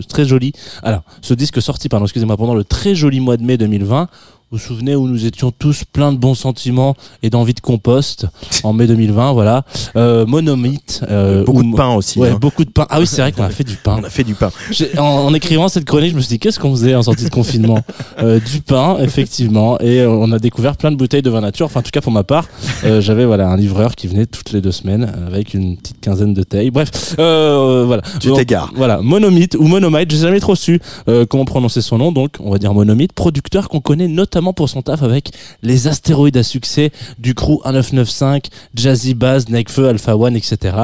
très 0.09 0.25
joli. 0.25 0.53
Alors, 0.83 1.03
ce 1.23 1.35
disque 1.35 1.61
sorti, 1.61 1.89
pardon, 1.89 2.07
excusez-moi, 2.07 2.37
pendant 2.37 2.55
le 2.55 2.65
très 2.65 2.95
joli 2.95 3.21
mois 3.21 3.37
de 3.37 3.43
mai 3.43 3.59
2020. 3.59 4.09
Vous 4.53 4.59
vous 4.59 4.65
souvenez 4.65 4.97
où 4.97 5.07
nous 5.07 5.27
étions 5.27 5.53
tous 5.57 5.85
pleins 5.85 6.13
de 6.13 6.17
bons 6.19 6.35
sentiments 6.35 6.97
et 7.23 7.31
d'envie 7.31 7.55
de 7.55 7.61
compost 7.61 8.27
en 8.65 8.73
mai 8.73 8.89
2020, 8.89 9.31
voilà. 9.33 9.63
Euh, 9.95 10.27
Monomythe. 10.27 11.03
euh, 11.09 11.45
Beaucoup 11.45 11.61
ou- 11.61 11.71
de 11.71 11.77
pain 11.77 11.95
aussi. 11.95 12.19
Ouais, 12.19 12.31
hein. 12.31 12.39
beaucoup 12.41 12.65
de 12.65 12.71
pain. 12.71 12.85
Ah 12.91 12.99
oui, 12.99 13.07
c'est 13.07 13.21
vrai 13.23 13.31
qu'on 13.31 13.45
a 13.45 13.51
fait 13.51 13.63
du 13.63 13.77
pain. 13.77 13.99
On 14.01 14.05
a 14.05 14.11
fait 14.11 14.25
du 14.25 14.35
pain. 14.35 14.51
En, 14.99 15.03
en 15.05 15.35
écrivant 15.35 15.69
cette 15.69 15.85
chronique, 15.85 16.11
je 16.11 16.17
me 16.17 16.21
suis 16.21 16.31
dit 16.31 16.39
qu'est-ce 16.41 16.59
qu'on 16.59 16.73
faisait 16.73 16.97
en 16.97 17.03
sortie 17.05 17.23
de 17.27 17.31
confinement 17.31 17.79
Euh, 18.23 18.41
Du 18.41 18.61
pain, 18.61 18.97
effectivement, 18.99 19.79
et 19.81 20.01
euh, 20.01 20.11
on 20.11 20.33
a 20.33 20.39
découvert 20.41 20.77
plein 20.77 20.91
de 20.91 20.97
bouteilles 20.97 21.23
de 21.23 21.31
vin 21.31 21.41
nature. 21.43 21.67
Enfin, 21.67 21.79
en 21.81 21.83
tout 21.85 21.93
cas 21.93 22.01
pour 22.01 22.13
ma 22.13 22.25
part, 22.25 22.47
euh, 22.85 23.01
j'avais 23.01 23.25
voilà 23.25 23.49
un 23.49 23.57
livreur 23.57 23.95
qui 23.95 24.09
venait 24.09 24.27
toutes 24.27 24.51
les 24.53 24.61
deux 24.61 24.73
semaines 24.73 25.11
avec 25.29 25.55
une 25.55 25.77
petite 25.77 26.01
quinzaine 26.01 26.35
de 26.35 26.43
tailles. 26.43 26.71
Bref, 26.73 27.15
euh, 27.21 27.85
voilà. 27.87 28.03
Tu 28.19 28.33
t'égares. 28.33 28.73
Voilà, 28.75 29.01
Monomythe 29.01 29.55
ou 29.59 29.69
Monomite, 29.69 30.11
j'ai 30.11 30.19
jamais 30.19 30.41
trop 30.41 30.57
su 30.57 30.81
euh, 31.09 31.25
comment 31.25 31.45
prononcer 31.45 31.81
son 31.83 31.99
nom. 31.99 32.11
Donc, 32.11 32.33
on 32.41 32.51
va 32.51 32.59
dire 32.59 32.75
Monomythe, 32.75 33.13
producteur 33.13 33.69
qu'on 33.69 33.81
connaît 33.81 34.09
notamment 34.09 34.40
pour 34.41 34.69
son 34.69 34.83
taf 34.83 35.03
avec 35.03 35.31
les 35.63 35.87
astéroïdes 35.87 36.37
à 36.37 36.43
succès 36.43 36.91
du 37.19 37.35
crew 37.35 37.61
1995, 37.65 38.41
Jazzy 38.75 39.15
Bass, 39.15 39.49
Nekfeu, 39.49 39.89
Alpha 39.89 40.17
One, 40.17 40.37
etc. 40.37 40.77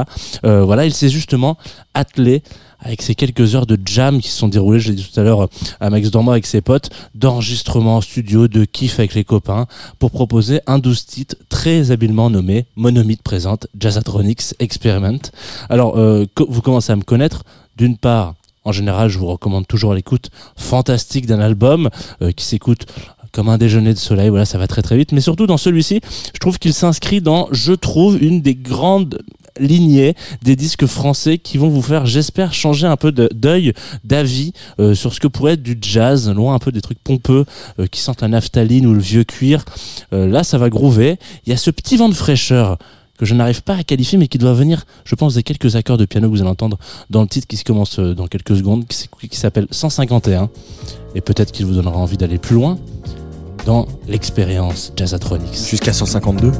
Euh, 0.45 0.63
voilà, 0.63 0.85
il 0.85 0.93
s'est 0.93 1.09
justement 1.09 1.57
attelé 1.93 2.43
avec 2.79 3.01
ces 3.01 3.15
quelques 3.15 3.55
heures 3.55 3.65
de 3.65 3.77
jam 3.83 4.21
qui 4.21 4.29
se 4.29 4.37
sont 4.37 4.47
déroulées, 4.47 4.79
je 4.79 4.89
l'ai 4.89 4.95
dit 4.95 5.09
tout 5.11 5.19
à 5.19 5.23
l'heure, 5.23 5.41
euh, 5.41 5.47
à 5.79 5.89
Max 5.89 6.11
Dormois 6.11 6.33
avec 6.33 6.45
ses 6.45 6.61
potes, 6.61 6.89
d'enregistrement 7.15 7.97
en 7.97 8.01
studio, 8.01 8.47
de 8.47 8.65
kiff 8.65 8.99
avec 8.99 9.15
les 9.15 9.23
copains, 9.23 9.65
pour 9.97 10.11
proposer 10.11 10.61
un 10.67 10.77
douze 10.77 11.05
titres 11.05 11.35
très 11.49 11.91
habilement 11.91 12.29
nommé 12.29 12.67
Monomythe 12.75 13.23
présente 13.23 13.67
Jazzatronics 13.79 14.53
Experiment. 14.59 15.31
Alors, 15.69 15.97
euh, 15.97 16.25
vous 16.47 16.61
commencez 16.61 16.91
à 16.91 16.95
me 16.95 17.01
connaître, 17.01 17.43
d'une 17.75 17.97
part, 17.97 18.35
en 18.63 18.71
général, 18.71 19.09
je 19.09 19.17
vous 19.17 19.27
recommande 19.27 19.65
toujours 19.65 19.93
l'écoute 19.93 20.29
fantastique 20.57 21.25
d'un 21.25 21.39
album 21.39 21.89
qui 22.35 22.43
s'écoute 22.43 22.85
comme 23.37 23.49
un 23.49 23.59
déjeuner 23.59 23.93
de 23.93 23.99
soleil, 23.99 24.29
voilà, 24.29 24.45
ça 24.45 24.57
va 24.57 24.65
très 24.65 24.81
très 24.81 24.97
vite. 24.97 25.11
Mais 25.11 25.21
surtout 25.21 25.45
dans 25.45 25.57
celui-ci, 25.57 26.01
je 26.33 26.39
trouve 26.39 26.57
qu'il 26.57 26.73
s'inscrit 26.73 27.21
dans, 27.21 27.47
je 27.51 27.71
trouve, 27.71 28.17
une 28.19 28.41
des 28.41 28.55
grandes 28.55 29.19
lignées 29.59 30.15
des 30.41 30.55
disques 30.55 30.87
français 30.87 31.37
qui 31.37 31.59
vont 31.59 31.69
vous 31.69 31.83
faire, 31.83 32.07
j'espère, 32.07 32.55
changer 32.55 32.87
un 32.87 32.97
peu 32.97 33.11
d'œil, 33.11 33.73
d'avis 34.03 34.53
euh, 34.79 34.95
sur 34.95 35.13
ce 35.13 35.19
que 35.19 35.27
pourrait 35.27 35.53
être 35.53 35.61
du 35.61 35.77
jazz, 35.79 36.27
loin 36.31 36.55
un 36.55 36.59
peu 36.59 36.71
des 36.71 36.81
trucs 36.81 36.97
pompeux 36.97 37.45
euh, 37.79 37.85
qui 37.85 38.01
sentent 38.01 38.21
la 38.21 38.27
naphtaline 38.27 38.87
ou 38.87 38.95
le 38.95 38.99
vieux 38.99 39.23
cuir. 39.23 39.63
Euh, 40.13 40.27
là, 40.27 40.43
ça 40.43 40.57
va 40.57 40.71
groover. 40.71 41.19
Il 41.45 41.51
y 41.51 41.53
a 41.53 41.57
ce 41.57 41.69
petit 41.69 41.95
vent 41.95 42.09
de 42.09 42.15
fraîcheur 42.15 42.79
que 43.19 43.25
je 43.27 43.35
n'arrive 43.35 43.61
pas 43.61 43.75
à 43.75 43.83
qualifier, 43.83 44.17
mais 44.17 44.27
qui 44.27 44.39
doit 44.39 44.53
venir, 44.53 44.83
je 45.05 45.13
pense, 45.13 45.35
des 45.35 45.43
quelques 45.43 45.75
accords 45.75 45.97
de 45.97 46.05
piano 46.05 46.27
que 46.27 46.31
vous 46.31 46.41
allez 46.41 46.49
entendre 46.49 46.79
dans 47.11 47.21
le 47.21 47.27
titre 47.27 47.45
qui 47.45 47.57
se 47.57 47.63
commence 47.63 47.99
dans 47.99 48.25
quelques 48.25 48.57
secondes, 48.57 48.85
qui 48.87 49.37
s'appelle 49.37 49.67
151. 49.69 50.49
Et 51.13 51.21
peut-être 51.21 51.51
qu'il 51.51 51.67
vous 51.67 51.73
donnera 51.73 51.97
envie 51.97 52.17
d'aller 52.17 52.37
plus 52.37 52.55
loin 52.55 52.77
dans 53.67 53.85
l'expérience 54.07 54.93
Jazzatronics. 54.95 55.67
Jusqu'à 55.69 55.91
152 55.91 56.53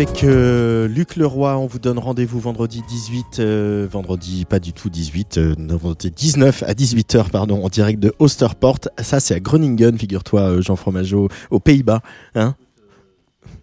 Avec 0.00 0.24
euh, 0.24 0.88
Luc 0.88 1.16
Leroy, 1.16 1.58
on 1.58 1.66
vous 1.66 1.78
donne 1.78 1.98
rendez-vous 1.98 2.40
vendredi 2.40 2.82
18, 2.88 3.38
euh, 3.38 3.86
vendredi 3.86 4.46
pas 4.46 4.58
du 4.58 4.72
tout 4.72 4.88
18, 4.88 5.36
euh, 5.36 5.54
non, 5.58 5.76
vendredi 5.76 6.10
19 6.10 6.62
à 6.62 6.72
18h 6.72 7.28
pardon, 7.28 7.62
en 7.62 7.68
direct 7.68 8.00
de 8.00 8.14
Osterport. 8.18 8.78
Ça 9.02 9.20
c'est 9.20 9.34
à 9.34 9.40
Groningen, 9.40 9.98
figure-toi 9.98 10.40
euh, 10.40 10.62
Jean 10.62 10.76
Fromageau, 10.76 11.28
aux 11.50 11.60
Pays-Bas. 11.60 12.00
Hein 12.34 12.54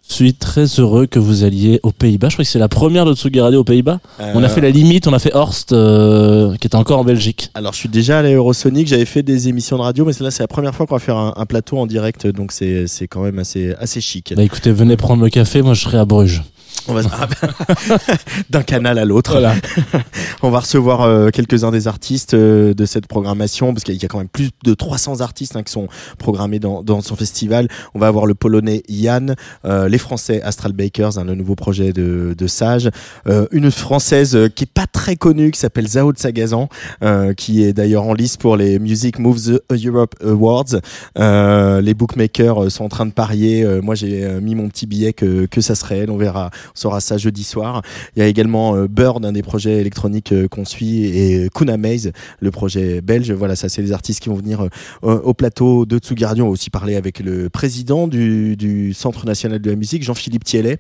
suis 0.10 0.34
très 0.34 0.66
heureux 0.80 1.06
que 1.06 1.20
vous 1.20 1.44
alliez 1.44 1.80
aux 1.84 1.92
Pays-Bas. 1.92 2.30
Je 2.30 2.36
crois 2.36 2.46
que 2.46 2.50
c'est 2.52 2.60
la 2.60 2.68
première 2.70 3.06
de 3.06 3.14
Tsugi 3.14 3.40
Radio 3.40 3.62
aux 3.62 3.64
Pays-Bas. 3.64 4.00
On 4.20 4.42
a 4.44 4.46
Euh, 4.46 4.50
fait 4.50 4.62
la 4.62 4.70
limite, 4.70 5.08
on 5.08 5.14
a 5.14 5.20
fait 5.20 5.34
Horst, 5.36 5.72
euh, 5.74 6.56
qui 6.58 6.68
était 6.68 6.76
encore 6.76 7.00
en 7.00 7.04
Belgique. 7.04 7.52
Alors 7.54 7.74
je 7.74 7.80
suis 7.80 7.90
déjà 7.90 8.20
allé 8.20 8.30
à 8.34 8.36
Eurosonic, 8.36 8.88
j'avais 8.88 9.06
fait 9.06 9.24
des 9.24 9.48
émissions 9.50 9.78
de 9.78 9.82
radio, 9.84 10.06
mais 10.06 10.14
là 10.20 10.32
c'est 10.32 10.44
la 10.44 10.48
première 10.48 10.74
fois 10.74 10.86
qu'on 10.88 10.96
va 10.96 11.00
faire 11.00 11.18
un, 11.18 11.34
un 11.36 11.46
plateau 11.46 11.78
en 11.78 11.86
direct, 11.88 12.28
donc 12.28 12.52
c'est 12.52 12.88
c'est 12.88 13.08
quand 13.08 13.22
même 13.22 13.40
assez 13.40 13.74
assez 13.80 14.02
chic. 14.02 14.34
Bah 14.36 14.44
écoutez, 14.44 14.72
venez 14.72 14.98
prendre 14.98 15.24
le 15.24 15.30
café, 15.30 15.62
moi 15.62 15.74
je 15.74 15.82
serai 15.82 15.98
à 15.98 16.06
Bruges. 16.06 16.44
On 16.88 16.94
va 16.94 17.02
ah, 17.12 17.28
bah, 17.28 17.98
d'un 18.50 18.64
canal 18.64 18.98
à 18.98 19.06
l'autre. 19.06 19.32
Voilà. 19.32 19.56
On 20.42 20.50
va 20.50 20.60
recevoir 20.60 21.02
euh, 21.02 21.30
quelques-uns 21.30 21.72
des 21.72 21.88
artistes 21.88 22.34
euh, 22.34 22.74
de 22.74 22.86
cette 22.86 23.08
programmation 23.08 23.74
parce 23.74 23.84
qu'il 23.84 24.02
y 24.02 24.06
a 24.06 24.08
quand 24.08 24.20
même 24.20 24.28
plus 24.28 24.50
de 24.64 24.74
300 24.74 25.22
artistes 25.22 25.56
hein, 25.56 25.64
qui 25.64 25.72
sont 25.72 25.88
programmés 26.18 26.60
dans, 26.60 26.84
dans 26.84 27.02
son 27.02 27.16
festival. 27.16 27.68
On 27.94 28.00
va 28.00 28.08
avoir 28.08 28.26
le 28.26 28.36
polonais 28.36 28.84
Yann, 28.88 29.36
euh, 29.66 29.88
les 29.90 29.98
français 29.98 30.42
Astral 30.42 30.74
Bakers, 30.74 31.18
hein, 31.18 31.24
le 31.26 31.36
nouveau 31.36 31.56
projet 31.56 31.94
de, 31.94 32.36
de 32.38 32.48
Sage, 32.48 32.90
euh, 33.28 33.48
une 33.52 33.72
française 33.72 34.36
euh, 34.36 34.48
qui 34.50 34.64
est 34.64 34.72
pas 34.72 34.88
très 34.88 35.16
connue 35.16 35.52
qui 35.52 35.60
s'appelle 35.60 35.88
Zao 35.88 36.14
de 36.14 36.18
Sagazan, 36.18 36.70
euh, 37.04 37.34
qui 37.34 37.64
est 37.64 37.74
d'ailleurs 37.74 38.04
en 38.04 38.14
lice 38.14 38.38
pour 38.38 38.58
les 38.58 38.80
Music 38.80 39.20
Moves 39.20 39.60
Europe 39.72 40.16
Awards. 40.24 40.76
Euh, 41.18 41.82
les 41.82 41.94
bookmakers 41.94 42.72
sont 42.72 42.86
en 42.86 42.90
train 42.90 43.06
de 43.06 43.12
parier. 43.12 43.64
Euh, 43.64 43.82
moi, 43.82 43.96
j'ai 43.96 44.28
mis 44.42 44.56
mon 44.56 44.68
petit 44.70 44.86
billet 44.86 45.14
que, 45.14 45.46
que 45.46 45.62
ça 45.62 45.76
serait 45.76 46.00
elle. 46.00 46.12
On 46.12 46.18
verra, 46.18 46.50
saura 46.78 47.00
ça 47.00 47.18
jeudi 47.18 47.44
soir. 47.44 47.82
Il 48.16 48.20
y 48.20 48.22
a 48.22 48.28
également 48.28 48.76
euh, 48.76 48.88
Bird, 48.88 49.26
un 49.26 49.32
des 49.32 49.44
projets 49.44 49.80
électroniques 49.80 50.32
euh, 50.32 50.48
qu'on 50.48 50.66
suit, 50.66 51.06
et 51.06 51.50
Kuna 51.54 51.78
Maze, 51.78 52.12
le 52.40 52.52
projet 52.52 53.02
belge. 53.02 53.32
Voilà, 53.32 53.56
ça, 53.56 53.70
c'est 53.70 53.82
les 53.82 53.92
artistes 53.92 54.22
qui 54.22 54.30
vont 54.30 54.36
venir 54.36 54.62
euh, 54.62 55.22
au 55.24 55.28
au 55.28 55.34
plateau 55.34 55.86
de 55.86 56.00
Tsugi 56.00 56.26
Radio. 56.26 56.46
On 56.46 56.48
va 56.48 56.54
aussi 56.54 56.70
parler 56.70 56.96
avec 56.96 57.20
le 57.20 57.50
président 57.50 58.08
du, 58.08 58.94
Centre 58.94 59.26
national 59.26 59.60
de 59.60 59.70
la 59.70 59.76
musique, 59.76 60.04
Jean-Philippe 60.04 60.44
Thielet. 60.44 60.78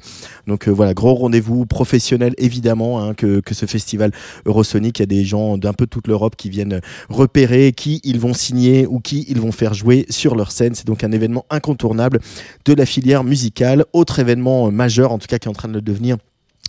Donc 0.48 0.68
euh, 0.68 0.72
voilà, 0.72 0.94
gros 0.94 1.14
rendez-vous 1.14 1.66
professionnel 1.66 2.34
évidemment 2.38 3.02
hein, 3.02 3.14
que, 3.14 3.40
que 3.42 3.54
ce 3.54 3.66
festival 3.66 4.12
Eurosonic. 4.46 4.98
Il 4.98 5.02
y 5.02 5.04
a 5.04 5.06
des 5.06 5.26
gens 5.26 5.58
d'un 5.58 5.74
peu 5.74 5.86
toute 5.86 6.08
l'Europe 6.08 6.36
qui 6.36 6.50
viennent 6.50 6.82
repérer 7.10 7.74
qui 7.74 8.00
ils 8.04 8.20
vont 8.20 8.34
signer 8.34 8.88
ou 8.88 9.00
qui 9.00 9.26
ils 9.28 9.40
vont 9.40 9.52
faire 9.52 9.74
jouer 9.74 10.06
sur 10.10 10.36
leur 10.36 10.52
scène. 10.52 10.74
C'est 10.74 10.88
donc 10.88 11.04
un 11.04 11.12
événement 11.12 11.46
incontournable 11.50 12.20
de 12.66 12.74
la 12.74 12.86
filière 12.86 13.24
musicale. 13.24 13.86
Autre 13.94 14.20
événement 14.20 14.68
euh, 14.68 14.72
majeur, 14.72 15.12
en 15.12 15.20
tout 15.20 15.28
cas 15.28 15.38
qui 15.38 15.48
est 15.48 15.52
en 15.52 15.54
train 15.54 15.68
de 15.68 15.87
devenir. 15.88 16.18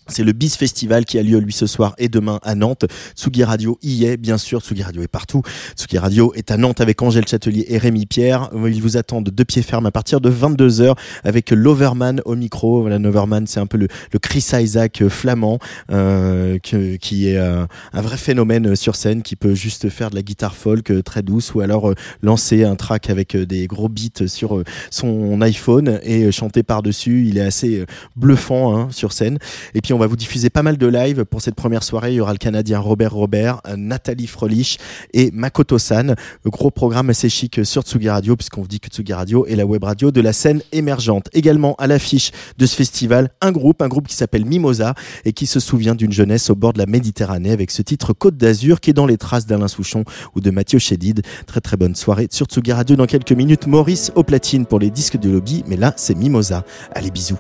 C'est 0.09 0.25
le 0.25 0.33
BIS 0.33 0.51
Festival 0.51 1.05
qui 1.05 1.19
a 1.19 1.23
lieu 1.23 1.39
lui 1.39 1.53
ce 1.53 1.67
soir 1.67 1.95
et 1.99 2.09
demain 2.09 2.41
à 2.43 2.55
Nantes. 2.55 2.87
Tsugi 3.15 3.45
Radio 3.45 3.79
y 3.83 4.05
est, 4.05 4.17
bien 4.17 4.39
sûr. 4.39 4.61
Tsugi 4.61 4.83
Radio 4.83 5.03
est 5.03 5.09
partout. 5.09 5.43
Tsugi 5.77 5.99
Radio 5.99 6.33
est 6.35 6.51
à 6.51 6.57
Nantes 6.57 6.81
avec 6.81 7.03
Angèle 7.03 7.27
Châtelier 7.27 7.67
et 7.69 7.79
Rémi 7.79 8.07
Pierre. 8.07 8.51
Ils 8.55 8.83
vous 8.83 8.97
attendent 8.97 9.31
de 9.31 9.43
pied 9.45 9.63
ferme 9.63 9.87
à 9.87 9.91
partir 9.91 10.21
de 10.21 10.31
22h 10.31 10.97
avec 11.25 11.51
l'Overman 11.51 12.23
au 12.25 12.35
micro. 12.35 12.81
Voilà, 12.81 12.99
l'Overman, 12.99 13.47
c'est 13.47 13.61
un 13.61 13.67
peu 13.67 13.77
le, 13.79 13.89
Chris 14.19 14.47
Isaac 14.53 15.03
euh, 15.03 15.09
flamand 15.09 15.59
euh, 15.91 16.59
qui 16.59 17.29
est 17.29 17.37
euh, 17.37 17.67
un 17.93 18.01
vrai 18.01 18.17
phénomène 18.17 18.69
euh, 18.69 18.75
sur 18.75 18.97
scène 18.97 19.23
qui 19.23 19.37
peut 19.37 19.55
juste 19.55 19.89
faire 19.89 20.11
de 20.11 20.15
la 20.15 20.23
guitare 20.23 20.55
folk 20.55 20.93
très 21.05 21.23
douce 21.23 21.55
ou 21.55 21.61
alors 21.61 21.93
lancer 22.23 22.65
un 22.65 22.77
track 22.77 23.11
avec 23.11 23.37
des 23.37 23.67
gros 23.67 23.89
beats 23.89 24.27
sur 24.27 24.63
son 24.91 25.41
iPhone 25.41 26.01
et 26.03 26.31
chanter 26.33 26.63
par-dessus. 26.63 27.27
Il 27.27 27.39
est 27.39 27.43
assez 27.43 27.85
bluffant 28.17 28.77
hein, 28.77 28.89
sur 28.91 29.13
scène. 29.13 29.39
Et 29.75 29.81
puis 29.81 29.93
va 29.99 30.07
vous 30.07 30.17
diffuser 30.17 30.51
pas 30.51 30.63
mal 30.63 30.77
de 30.77 30.87
live 30.87 31.25
pour 31.25 31.43
cette 31.43 31.55
première 31.55 31.83
soirée. 31.83 32.13
Il 32.13 32.17
y 32.17 32.21
aura 32.21 32.33
le 32.33 32.39
Canadien 32.39 32.79
Robert 32.79 33.13
Robert, 33.13 33.61
euh, 33.67 33.77
Nathalie 33.77 34.27
Frolich 34.27 34.79
et 35.13 35.31
Makoto 35.33 35.79
San. 35.79 36.15
Gros 36.47 36.71
programme 36.71 37.11
assez 37.11 37.29
chic 37.29 37.61
sur 37.65 37.83
Tsugi 37.83 38.09
Radio 38.09 38.37
puisqu'on 38.37 38.63
vous 38.63 38.69
dit 38.69 38.81
que 38.81 38.89
Tsugi 38.89 39.13
Radio 39.13 39.47
est 39.47 39.57
la 39.57 39.67
web 39.67 39.85
radio 39.85 40.11
de 40.11 40.21
la 40.21 40.33
scène 40.33 40.63
émergente. 40.73 41.29
Également 41.33 41.75
à 41.77 41.87
l'affiche 41.87 42.31
de 42.59 42.67
ce 42.67 42.75
festival, 42.75 43.31
un 43.41 43.53
groupe, 43.53 43.83
un 43.83 43.89
groupe 43.89 44.09
qui 44.09 44.15
s'appelle 44.15 44.45
Mimosa 44.45 44.95
et 45.25 45.33
qui 45.33 45.47
se 45.47 45.61
souvient 45.61 45.95
d'une 45.95 46.13
jeunesse 46.13 46.51
au 46.51 46.55
bord 46.55 46.73
de 46.73 46.79
la 46.79 46.87
Méditerranée 46.87 47.53
avec 47.53 47.71
ce 47.71 47.83
titre 47.83 48.13
Côte 48.13 48.37
d'Azur 48.37 48.81
qui 48.81 48.91
est 48.91 48.95
dans 48.95 49.07
les 49.07 49.19
traces 49.19 49.47
d'Alain 49.47 49.69
Souchon 49.69 50.05
ou 50.35 50.41
de 50.41 50.51
Mathieu 50.51 50.79
Chédid. 50.79 51.23
Très 51.47 51.61
très 51.61 51.77
bonne 51.77 51.95
soirée 51.95 52.29
sur 52.31 52.47
Tsugi 52.47 52.73
Radio 52.73 52.97
dans 52.97 53.07
quelques 53.07 53.33
minutes. 53.33 53.67
Maurice 53.67 54.13
au 54.15 54.23
platine 54.23 54.67
pour 54.67 54.79
les 54.79 54.91
disques 54.91 55.19
de 55.19 55.31
lobby, 55.31 55.65
mais 55.67 55.77
là 55.77 55.95
c'est 55.97 56.17
Mimosa. 56.17 56.65
Allez 56.95 57.11
bisous. 57.11 57.39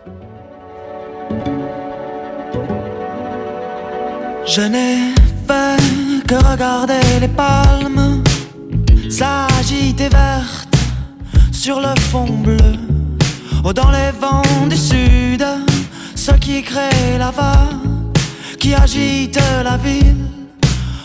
Je 4.51 4.63
n'ai 4.63 5.15
fait 5.47 6.27
que 6.27 6.35
regarder 6.35 7.21
les 7.21 7.29
palmes 7.29 8.23
s'agiter 9.11 10.09
vertes 10.09 10.75
sur 11.53 11.81
le 11.81 11.95
fond 12.11 12.25
bleu. 12.25 12.57
Oh, 13.63 13.75
dans 13.75 13.91
les 13.91 14.11
vents 14.19 14.67
du 14.67 14.77
sud, 14.77 15.45
ce 16.15 16.33
qui 16.33 16.63
crée 16.63 17.19
la 17.19 17.31
vague, 17.31 18.17
qui 18.59 18.75
agite 18.75 19.39
la 19.63 19.77
ville, 19.77 20.25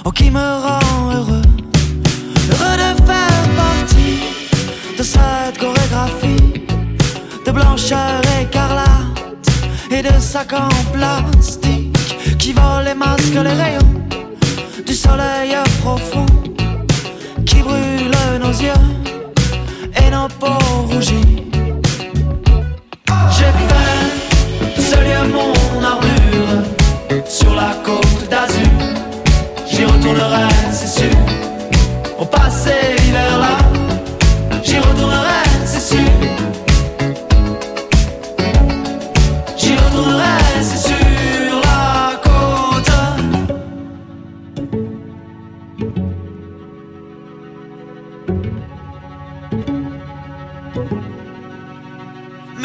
oh, 0.06 0.12
qui 0.12 0.32
me 0.32 0.39
rend 0.39 1.12
heureux. 1.12 1.41
Heureux 2.50 2.78
de 2.78 3.02
faire 3.06 3.46
partie 3.58 4.20
de 4.98 5.04
cette 5.04 5.58
chorégraphie 5.60 6.64
de 7.46 7.52
blancheur 7.52 8.22
écarlate 8.41 9.50
et 9.91 10.02
de 10.02 10.18
sacs 10.18 10.54
en 10.54 10.70
plastique 10.94 11.82
qui 12.44 12.52
volent 12.52 12.86
et 12.91 12.94
masquent 12.94 13.41
les 13.41 13.58
rayons 13.64 13.94
du 14.86 14.94
soleil 14.94 15.56
profond 15.82 16.26
qui 17.46 17.62
brûle 17.62 18.12
nos 18.41 18.52
yeux 18.52 18.84
et 19.96 20.10
nos 20.12 20.28
peaux 20.28 20.82
rougies. 20.91 21.46
J'ai 23.36 23.52
fait 23.70 24.82
ce 24.82 24.98
lieu 25.06 25.24
mon 25.32 25.86
armure 25.94 27.24
sur 27.30 27.56
la 27.56 27.72
côte 27.82 28.28
d'Azur. 28.30 28.76
J'y 29.66 29.86
retournerai, 29.86 30.53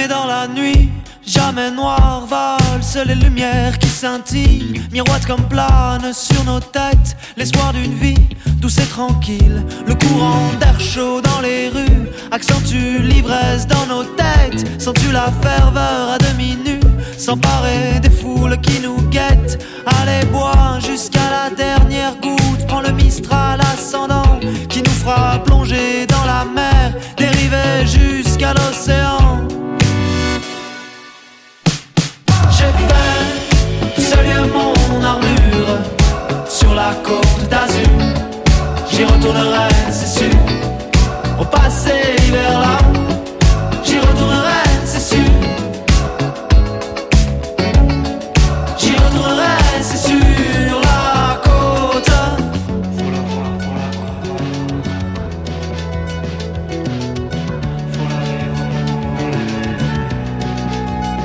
Dans 0.09 0.27
la 0.27 0.49
nuit, 0.49 0.89
jamais 1.27 1.71
noir 1.71 2.27
valse 2.27 2.97
les 3.05 3.15
lumières 3.15 3.79
qui 3.79 3.89
scintillent, 3.89 4.81
miroitent 4.91 5.27
comme 5.27 5.47
planent 5.49 6.15
sur 6.15 6.43
nos 6.45 6.61
têtes 6.61 7.15
l'espoir 7.37 7.75
d'une 7.75 7.93
vie 7.93 8.29
douce 8.57 8.79
et 8.79 8.87
tranquille. 8.87 9.63
Le 9.87 9.95
courant 9.95 10.51
d'air 10.61 10.81
chaud 10.81 11.21
dans 11.21 11.41
les 11.43 11.69
rues 11.69 12.09
accentue 12.31 13.01
l'ivresse 13.03 13.67
dans 13.67 13.87
nos 13.87 14.05
têtes. 14.05 14.81
Sens-tu 14.81 15.13
la 15.13 15.31
ferveur 15.43 16.13
à 16.13 16.19
demi 16.19 16.57
nue 16.65 16.81
s'emparer 17.19 18.01
des 18.01 18.11
foules 18.11 18.59
qui 18.63 18.81
nous 18.81 18.97
guettent? 19.11 19.63
Allez, 20.01 20.25
bois 20.27 20.79
jusqu'à 20.81 21.29
la 21.31 21.51
dernière 21.51 22.17
goutte, 22.17 22.67
prends 22.67 22.81
le 22.81 22.93
Mistral 22.93 23.61
ascendant 23.75 24.41
qui 24.71 24.83
nous 24.83 24.91
fera 24.91 25.39
plonger 25.45 26.07
dans 26.07 26.25
la 26.25 26.45
mer, 26.45 26.95
dériver 27.17 27.87
jusqu'à 27.87 28.55
l'océan. 28.55 29.28
La 36.79 36.95
côte 37.09 37.49
d'Azur. 37.51 37.99
J'y 38.91 39.05
retournerai, 39.05 39.69
c'est 39.91 40.13
sûr. 40.19 40.39
Au 41.41 41.45
passé 41.45 41.95
l'hiver 42.19 42.53
là, 42.65 42.79
j'y 43.85 43.99
retournerai, 43.99 44.63
c'est 44.93 45.07
sûr. 45.13 45.33
J'y 48.81 48.93
retournerai, 49.05 49.57
c'est 49.89 50.03
sur 50.09 50.75
la 50.89 51.41
côte. 51.47 52.13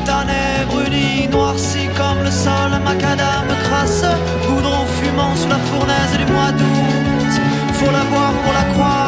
Tanné 0.06 0.44
bruni, 0.70 1.28
noirci 1.32 1.84
comme 1.98 2.24
le 2.24 2.32
sol, 2.32 2.72
macadam 2.88 3.48
crasse, 3.66 4.06
sous 5.36 5.48
la 5.48 5.60
fournaise 5.70 6.18
du 6.18 6.26
mois 6.32 6.52
d'août. 6.52 7.34
Faut 7.74 7.92
la 7.92 8.04
voir 8.12 8.32
pour 8.44 8.54
la 8.54 8.66
croire, 8.74 9.03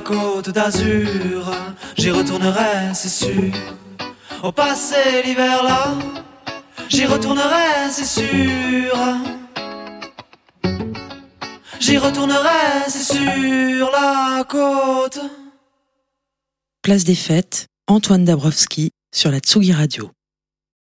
côte 0.00 0.50
d'Azur. 0.50 1.52
J'y 1.96 2.10
retournerai, 2.10 2.94
c'est 2.94 3.08
sûr. 3.08 3.52
Au 4.42 4.52
passé 4.52 5.22
l'hiver 5.24 5.62
là, 5.62 5.94
j'y 6.88 7.06
retournerai, 7.06 7.90
c'est 7.90 8.04
sûr. 8.04 8.96
J'y 11.80 11.98
retournerai, 11.98 12.88
c'est 12.88 13.14
sur 13.14 13.90
la 13.90 14.44
côte. 14.44 15.20
Place 16.82 17.04
des 17.04 17.14
Fêtes, 17.14 17.66
Antoine 17.86 18.24
Dabrowski 18.24 18.90
sur 19.14 19.30
la 19.30 19.38
Tsugi 19.38 19.72
Radio. 19.72 20.10